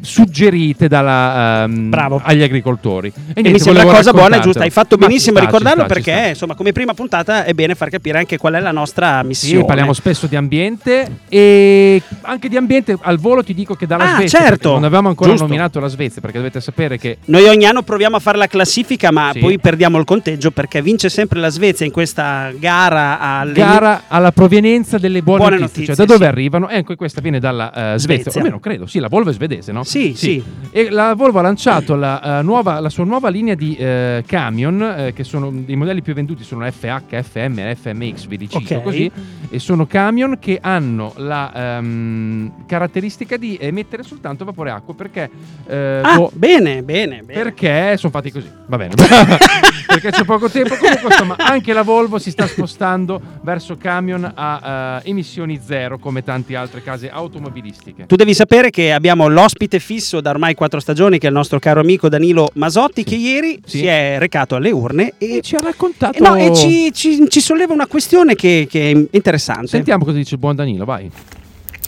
suggerite 0.00 0.88
dalla, 0.88 1.66
Bravo. 1.68 2.20
agli 2.24 2.42
agricoltori. 2.42 3.08
E, 3.08 3.12
E 3.18 3.32
niente, 3.42 3.50
mi 3.52 3.58
sembra 3.58 3.84
una 3.84 3.92
cosa 3.94 4.12
buona 4.12 4.36
e 4.36 4.40
giusta. 4.40 4.62
Hai 4.62 4.70
fatto 4.70 4.96
benissimo 4.96 5.38
a 5.38 5.40
ricordarlo 5.42 5.84
sta, 5.84 5.92
perché, 5.94 6.28
insomma, 6.30 6.54
come 6.54 6.72
prima 6.72 6.94
puntata 6.94 7.44
è 7.44 7.52
bene 7.54 7.74
far 7.74 7.88
capire 7.90 8.18
anche 8.18 8.36
qual 8.36 8.54
è 8.54 8.60
la 8.60 8.70
nostra 8.72 9.20
Sì, 9.20 9.26
missione. 9.26 9.64
parliamo 9.64 9.92
spesso 9.92 10.26
di 10.26 10.36
ambiente 10.36 11.18
e 11.28 12.02
anche 12.22 12.48
di 12.48 12.56
ambiente 12.56 12.96
al 13.00 13.18
volo 13.18 13.42
ti 13.42 13.54
dico 13.54 13.74
che 13.74 13.86
dalla 13.86 14.12
Ah, 14.12 14.16
Svezia, 14.16 14.38
certo. 14.40 14.72
non 14.72 14.84
avevamo 14.84 15.08
ancora 15.08 15.30
Giusto. 15.30 15.46
nominato 15.46 15.80
la 15.80 15.88
Svezia 15.88 16.20
perché 16.20 16.38
dovete 16.38 16.60
sapere 16.60 16.98
che 16.98 17.18
Noi 17.26 17.46
ogni 17.48 17.64
anno 17.64 17.82
proviamo 17.82 18.16
a 18.16 18.18
fare 18.20 18.38
la 18.38 18.46
classifica, 18.46 19.10
ma 19.10 19.30
Sì. 19.32 19.38
poi 19.40 19.58
perdiamo 19.58 19.98
il 19.98 20.04
conteggio 20.04 20.50
perché 20.50 20.82
vince 20.82 21.08
sempre 21.08 21.40
la 21.40 21.48
Svezia 21.50 21.86
in 21.86 21.92
questa 21.92 22.50
gara 22.58 23.18
alle 23.20 23.52
gara 23.52 24.02
alla 24.08 24.32
provenienza 24.32 24.98
delle 24.98 25.22
buone, 25.22 25.38
Buone 25.40 25.58
notizie, 25.58 25.80
notizie, 25.80 25.94
cioè 25.96 26.06
da 26.06 26.12
dove 26.12 26.24
sì. 26.26 26.30
arrivano? 26.30 26.68
Ecco, 26.68 26.94
questa 26.96 27.20
viene 27.20 27.38
dalla 27.40 27.94
eh, 27.94 27.98
Svezia, 27.98 28.22
Svezia. 28.24 28.40
almeno 28.40 28.60
credo, 28.60 28.86
sì, 28.86 28.98
la 28.98 29.08
Volvo 29.08 29.30
è 29.30 29.32
svedese, 29.32 29.72
no? 29.72 29.81
Sì, 29.84 30.14
sì. 30.14 30.42
E 30.74 30.88
la 30.90 31.14
Volvo 31.14 31.38
ha 31.38 31.42
lanciato 31.42 31.94
la, 31.96 32.38
eh, 32.38 32.42
nuova- 32.42 32.80
la 32.80 32.88
sua 32.88 33.04
nuova 33.04 33.28
linea 33.28 33.54
di 33.54 33.76
eh, 33.76 34.24
camion, 34.26 34.82
eh, 34.82 35.12
che 35.12 35.22
sono 35.22 35.52
i 35.66 35.76
modelli 35.76 36.00
più 36.00 36.14
venduti 36.14 36.44
sono 36.44 36.64
FH, 36.70 37.20
FM 37.22 37.58
e 37.58 37.76
FMX, 37.78 38.26
vi 38.26 38.36
dico 38.38 38.56
Ok. 38.56 38.80
così, 38.82 39.10
e 39.50 39.58
sono 39.58 39.86
camion 39.86 40.38
che 40.40 40.58
hanno 40.62 41.12
la 41.16 41.52
ehm, 41.76 42.64
caratteristica 42.66 43.36
di 43.36 43.58
emettere 43.60 44.02
soltanto 44.02 44.44
vapore 44.46 44.70
acqua 44.70 44.94
perché 44.94 45.28
Ah, 45.68 46.16
boh, 46.16 46.30
bene, 46.34 46.82
bene, 46.82 47.22
bene. 47.22 47.42
perché 47.42 47.96
sono 47.98 48.10
fatti 48.10 48.30
così, 48.30 48.48
va 48.66 48.76
bene. 48.78 48.94
perché 49.86 50.10
c'è 50.10 50.24
poco 50.24 50.48
tempo. 50.48 50.74
Comunque, 50.76 51.08
insomma, 51.10 51.36
anche 51.38 51.72
la 51.74 51.82
Volvo 51.82 52.18
si 52.18 52.30
sta 52.30 52.46
spostando 52.46 53.20
verso 53.42 53.76
camion 53.76 54.30
a 54.34 55.00
emissioni 55.04 55.60
zero, 55.62 55.98
come 55.98 56.22
tante 56.22 56.56
altre 56.56 56.82
case 56.82 57.10
automobilistiche. 57.10 58.06
Tu 58.06 58.16
devi 58.16 58.32
sapere 58.34 58.70
che 58.70 58.92
abbiamo 58.92 59.28
l'ospite 59.28 59.71
fisso 59.80 60.20
da 60.20 60.30
ormai 60.30 60.54
quattro 60.54 60.80
stagioni, 60.80 61.18
che 61.18 61.26
è 61.26 61.30
il 61.30 61.34
nostro 61.36 61.58
caro 61.58 61.80
amico 61.80 62.08
Danilo 62.08 62.48
Masotti, 62.54 63.04
che 63.04 63.14
ieri 63.14 63.60
Sì. 63.64 63.78
si 63.78 63.86
è 63.86 64.16
recato 64.18 64.54
alle 64.56 64.70
urne 64.70 65.14
e, 65.18 65.36
E 65.36 65.40
ci 65.42 65.56
ha 65.56 65.60
raccontato. 65.60 66.16
e 66.16 66.20
no, 66.20 66.36
e 66.36 66.54
ci, 66.54 66.90
ci- 66.92 67.24
ci 67.28 67.40
solleva 67.40 67.72
una 67.72 67.86
questione 67.86 68.34
che, 68.34 68.66
che 68.70 68.90
è 68.90 69.06
interessante. 69.12 69.68
Sentiamo 69.68 70.04
cosa 70.04 70.16
dice 70.16 70.34
il 70.34 70.40
buon 70.40 70.56
Danilo, 70.56 70.84
vai. 70.84 71.10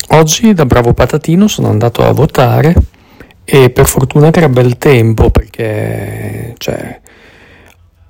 Oggi 0.09 0.53
da 0.53 0.66
bravo 0.66 0.92
patatino 0.92 1.49
sono 1.49 1.68
andato 1.68 2.03
a 2.05 2.12
votare 2.12 2.75
e 3.44 3.70
per 3.70 3.87
fortuna 3.87 4.31
che 4.31 4.38
era 4.38 4.49
bel 4.49 4.77
tempo 4.79 5.31
perché 5.31 6.55
cioè, 6.59 7.01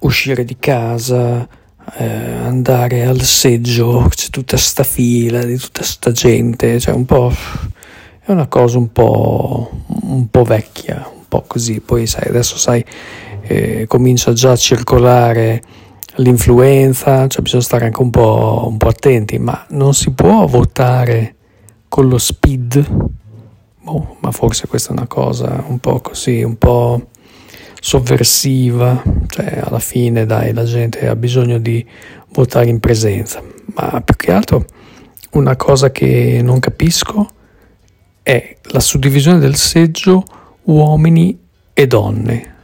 uscire 0.01 0.45
di 0.45 0.57
casa, 0.59 1.47
eh, 1.97 2.05
andare 2.05 3.05
al 3.07 3.21
seggio, 3.23 4.07
c'è 4.15 4.29
tutta 4.29 4.57
sta 4.57 4.83
fila 4.83 5.45
di 5.45 5.57
tutta 5.57 5.83
sta 5.83 6.13
gente, 6.13 6.79
cioè 6.81 6.95
un 6.95 7.05
po' 7.05 7.33
è 8.27 8.33
una 8.33 8.47
cosa 8.47 8.79
un 8.79 8.91
po', 8.91 9.71
un 10.05 10.31
po' 10.31 10.45
vecchia, 10.45 11.07
un 11.15 11.29
po' 11.29 11.45
così, 11.47 11.81
poi 11.81 12.07
sai, 12.07 12.27
adesso 12.27 12.57
sai, 12.57 12.83
eh, 13.43 13.85
comincia 13.87 14.33
già 14.33 14.53
a 14.53 14.57
circolare 14.57 15.63
l'influenza, 16.17 17.27
cioè 17.27 17.43
bisogna 17.43 17.63
stare 17.63 17.85
anche 17.85 18.01
un 18.01 18.09
po', 18.09 18.65
un 18.67 18.79
po' 18.79 18.89
attenti, 18.89 19.39
ma 19.39 19.67
non 19.71 19.93
si 19.93 20.11
può 20.13 20.47
votare 20.47 21.35
con 21.87 22.09
lo 22.09 22.17
speed? 22.17 22.87
Boh, 23.83 24.17
ma 24.21 24.31
forse 24.31 24.69
questa 24.69 24.89
è 24.89 24.93
una 24.93 25.07
cosa 25.07 25.63
un 25.69 25.79
po' 25.79 26.01
così, 26.01 26.43
un 26.43 26.57
po' 26.57 27.09
sovversiva, 27.79 29.03
cioè 29.29 29.61
alla 29.63 29.81
fine 29.81 30.25
dai, 30.25 30.55
la 30.55 30.65
gente 30.65 31.07
ha 31.07 31.15
bisogno 31.15 31.59
di 31.59 31.85
votare 32.33 32.71
in 32.71 32.81
presenza, 32.81 33.43
ma 33.75 34.01
più 34.01 34.17
che 34.17 34.33
altro 34.33 34.65
una 35.33 35.57
cosa 35.57 35.91
che 35.91 36.41
non 36.43 36.59
capisco 36.59 37.29
è 38.25 38.57
la 38.71 38.81
suddivisione 38.81 39.39
del 39.39 39.55
seggio 39.55 40.25
uomini 40.63 41.39
e 41.75 41.87
donne, 41.87 42.55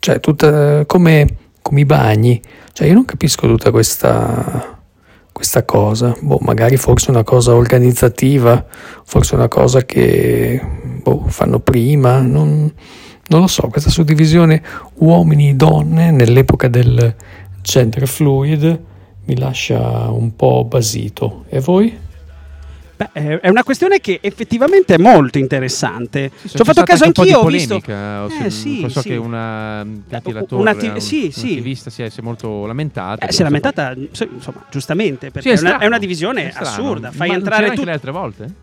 cioè 0.00 0.18
tutta 0.18 0.84
come, 0.86 1.36
come 1.62 1.80
i 1.80 1.84
bagni, 1.84 2.42
cioè 2.72 2.88
io 2.88 2.94
non 2.94 3.04
capisco 3.04 3.46
tutta 3.46 3.70
questa, 3.70 4.76
questa 5.30 5.64
cosa, 5.64 6.16
boh, 6.20 6.40
magari 6.40 6.76
forse 6.76 7.10
una 7.10 7.22
cosa 7.22 7.54
organizzativa, 7.54 8.66
forse 9.04 9.36
una 9.36 9.46
cosa 9.46 9.84
che 9.84 10.60
boh, 11.00 11.26
fanno 11.28 11.60
prima, 11.60 12.20
non, 12.20 12.72
non 13.28 13.40
lo 13.40 13.46
so, 13.46 13.68
questa 13.68 13.90
suddivisione 13.90 14.60
uomini-donne 14.94 16.10
nell'epoca 16.10 16.66
del 16.66 17.14
gender 17.62 18.08
fluid 18.08 18.82
mi 19.26 19.38
lascia 19.38 20.10
un 20.10 20.34
po' 20.34 20.64
basito. 20.64 21.44
E 21.48 21.60
voi? 21.60 21.96
Beh, 22.96 23.08
eh, 23.12 23.40
è 23.40 23.48
una 23.48 23.64
questione 23.64 23.98
che 24.00 24.18
effettivamente 24.22 24.94
è 24.94 24.98
molto 24.98 25.38
interessante. 25.38 26.30
Sì, 26.36 26.48
Ci 26.50 26.60
ho 26.60 26.64
fatto 26.64 26.82
caso 26.84 27.04
anch'io, 27.04 27.40
ho 27.40 27.46
visto. 27.46 27.80
Eh, 27.84 28.50
sì, 28.50 28.86
so 28.88 29.00
sì. 29.00 29.08
che 29.10 29.16
una 29.16 29.84
Latorre, 30.08 30.46
una 30.54 30.70
attiv- 30.70 30.94
un- 30.94 31.00
sì, 31.00 31.32
un'attivista 31.34 31.90
si 31.90 32.02
è, 32.04 32.08
si 32.08 32.20
è 32.20 32.22
molto 32.22 32.66
lamentata. 32.66 33.26
Eh, 33.26 33.32
si 33.32 33.40
è 33.40 33.44
lamentata, 33.44 33.94
insomma, 33.96 34.64
giustamente, 34.70 35.30
perché 35.32 35.56
Sì, 35.56 35.64
è, 35.64 35.68
una, 35.68 35.78
è 35.78 35.86
una 35.86 35.98
divisione 35.98 36.50
è 36.50 36.52
assurda. 36.54 37.10
Fai 37.10 37.28
Ma 37.28 37.34
entrare 37.34 37.56
c'era 37.56 37.66
anche 37.70 37.80
tu- 37.80 37.86
le 37.86 37.92
altre 37.92 38.10
volte? 38.12 38.54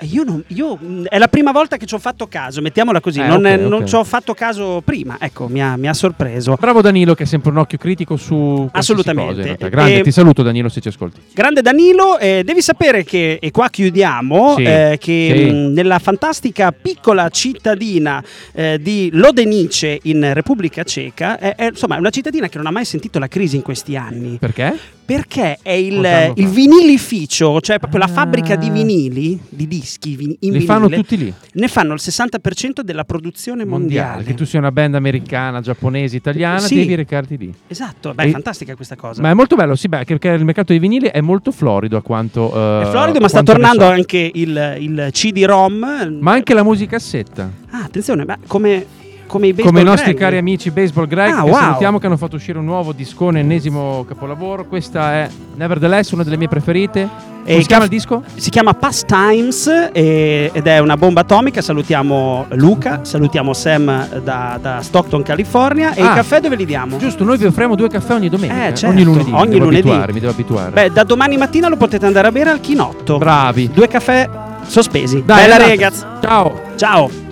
Eh, 0.00 0.06
Io 0.06 0.22
non, 0.24 0.42
io, 0.48 0.76
mh, 0.76 1.04
è 1.04 1.18
la 1.18 1.28
prima 1.28 1.50
volta 1.52 1.76
che 1.76 1.86
ci 1.86 1.94
ho 1.94 1.98
fatto 1.98 2.26
caso, 2.28 2.60
mettiamola 2.60 3.00
così, 3.00 3.20
Eh, 3.20 3.26
non, 3.26 3.44
ok, 3.44 3.58
non 3.60 3.72
ok. 3.82 3.84
ci 3.84 3.94
ho 3.94 4.04
fatto 4.04 4.34
caso 4.34 4.80
prima, 4.84 5.16
ecco, 5.20 5.48
mi 5.48 5.62
ha, 5.62 5.76
mi 5.76 5.88
ha 5.88 5.94
sorpreso. 5.94 6.56
Bravo 6.58 6.80
Danilo 6.80 7.14
che 7.14 7.24
ha 7.24 7.26
sempre 7.26 7.50
un 7.50 7.58
occhio 7.58 7.78
critico 7.78 8.16
su 8.16 8.68
Assolutamente. 8.72 9.42
realtà. 9.42 9.68
Grande, 9.68 9.98
E- 9.98 10.02
ti 10.02 10.10
saluto 10.12 10.42
Danilo 10.42 10.68
se 10.68 10.80
ci 10.80 10.88
ascolti. 10.88 11.20
Grande 11.34 11.62
Danilo, 11.62 12.18
eh, 12.18 12.42
devi 12.44 12.62
sapere 12.62 13.04
che, 13.04 13.38
e 13.40 13.50
qua 13.50 13.68
chiudiamo, 13.68 14.54
Sì, 14.56 14.62
eh, 14.62 14.96
che 15.00 15.34
sì. 15.36 15.50
mh, 15.50 15.72
nella 15.72 15.98
fantastica 15.98 16.72
piccola 16.72 17.28
cittadina 17.28 18.22
eh, 18.52 18.78
di 18.80 19.10
Lodenice 19.12 19.98
in 20.02 20.32
Repubblica 20.32 20.82
Ceca, 20.84 21.38
è, 21.38 21.54
è, 21.56 21.66
insomma, 21.66 21.96
è 21.96 21.98
una 21.98 22.10
cittadina 22.10 22.48
che 22.48 22.56
non 22.56 22.66
ha 22.66 22.70
mai 22.70 22.84
sentito 22.84 23.18
la 23.18 23.28
crisi 23.28 23.56
in 23.56 23.62
questi 23.62 23.96
anni, 23.96 24.36
Perché? 24.38 24.76
Perché 25.08 25.58
è 25.62 25.70
il, 25.72 26.32
il 26.34 26.48
vinilificio, 26.48 27.62
cioè 27.62 27.78
proprio 27.78 28.00
la 28.00 28.04
Ah. 28.04 28.08
fabbrica 28.08 28.56
di 28.56 28.68
vinili, 28.68 29.40
di 29.48 29.66
dischi 29.66 30.10
in 30.12 30.18
Li 30.18 30.36
vinile, 30.38 30.60
fanno 30.66 30.88
tutti 30.90 31.16
lì. 31.16 31.32
ne 31.52 31.68
fanno 31.68 31.94
il 31.94 32.00
60% 32.02 32.82
della 32.82 33.04
produzione 33.04 33.64
Mondiale. 33.64 34.06
mondiale. 34.08 34.24
Che 34.24 34.34
tu 34.34 34.44
sia 34.44 34.58
una 34.58 34.70
band 34.70 34.94
americana, 34.96 35.60
giapponese, 35.62 36.16
italiana, 36.16 36.58
Sì. 36.58 36.74
devi 36.74 36.94
recarti 36.94 37.38
lì. 37.38 37.54
Esatto, 37.68 38.12
beh, 38.12 38.24
è 38.24 38.26
E- 38.26 38.30
fantastica 38.30 38.76
questa 38.76 38.96
cosa. 38.96 39.22
Ma 39.22 39.30
è 39.30 39.34
molto 39.34 39.56
bello, 39.56 39.76
sì, 39.76 39.88
beh, 39.88 40.04
perché 40.04 40.28
il 40.28 40.44
mercato 40.44 40.72
dei 40.72 40.78
vinili 40.78 41.06
è 41.06 41.22
molto 41.22 41.52
florido 41.52 41.96
a 41.96 42.02
quanto. 42.02 42.52
eh, 42.54 42.82
è 42.82 42.90
florido, 42.90 43.18
ma 43.18 43.28
sta 43.28 43.42
tornando 43.42 43.84
so. 43.84 43.90
anche 43.90 44.30
il, 44.34 44.76
il 44.80 45.08
CD-ROM. 45.10 46.18
Ma 46.20 46.32
anche 46.32 46.52
la 46.52 46.62
musicassetta. 46.62 47.50
Ah, 47.70 47.84
attenzione, 47.84 48.24
ma 48.26 48.36
come, 48.46 48.84
come 49.28 49.46
i 49.48 49.54
Come 49.54 49.82
i 49.82 49.84
nostri 49.84 50.10
Greg. 50.12 50.18
cari 50.18 50.36
amici 50.38 50.72
Baseball 50.72 51.06
Greg, 51.06 51.32
Ah, 51.32 51.42
che 51.44 51.50
wow. 51.50 51.60
salutiamo 51.60 51.98
che 52.00 52.06
hanno 52.06 52.16
fatto 52.16 52.34
uscire 52.34 52.58
un 52.58 52.64
nuovo 52.64 52.92
discone, 52.92 53.38
ennesimo 53.40 54.04
capolavoro. 54.08 54.64
Questa 54.66 55.12
è 55.12 55.28
Nevertheless, 55.54 56.10
una 56.10 56.24
delle 56.24 56.36
mie 56.36 56.48
preferite. 56.48 57.36
E 57.44 57.52
Come 57.52 57.62
si 57.62 57.68
chiama 57.68 57.84
il 57.84 57.90
disco? 57.90 58.22
Si 58.34 58.50
chiama 58.50 58.74
Pastimes 58.74 59.66
e- 59.92 60.50
ed 60.52 60.66
è 60.66 60.78
una 60.80 60.96
bomba 60.98 61.20
atomica. 61.22 61.62
Salutiamo 61.62 62.44
Luca, 62.50 63.00
salutiamo 63.04 63.54
Sam 63.54 64.20
da, 64.22 64.58
da 64.60 64.80
Stockton, 64.82 65.22
California. 65.22 65.94
E 65.94 66.02
Ah. 66.02 66.10
i 66.12 66.14
caffè 66.16 66.40
dove 66.40 66.56
li 66.56 66.66
diamo? 66.66 66.98
Giusto, 66.98 67.24
noi 67.24 67.38
vi 67.38 67.46
offriamo 67.46 67.74
due 67.74 67.88
caffè 67.88 68.14
ogni 68.14 68.28
domenica. 68.28 68.66
Eh, 68.66 68.74
certo, 68.74 68.94
ogni 68.94 69.02
lunedì. 69.04 69.30
ogni 69.32 69.44
mi 69.44 69.52
devo 69.52 69.64
lunedì. 69.64 69.88
abituare, 69.88 70.12
mi 70.12 70.20
devo 70.20 70.32
abituare. 70.32 70.70
Beh, 70.72 70.90
da 70.90 71.04
domani 71.04 71.36
mattina 71.38 71.68
lo 71.68 71.76
potete 71.76 72.04
andare 72.04 72.28
a 72.28 72.32
bere 72.32 72.50
al 72.50 72.60
chinotto. 72.60 73.16
Bravi. 73.16 73.70
Due 73.72 73.88
caffè 73.88 74.28
sospesi. 74.66 75.22
Dai, 75.24 75.40
Bella 75.42 75.54
andate. 75.54 75.70
ragazzi. 75.70 76.04
Ciao. 76.20 76.60
Ciao. 76.76 77.27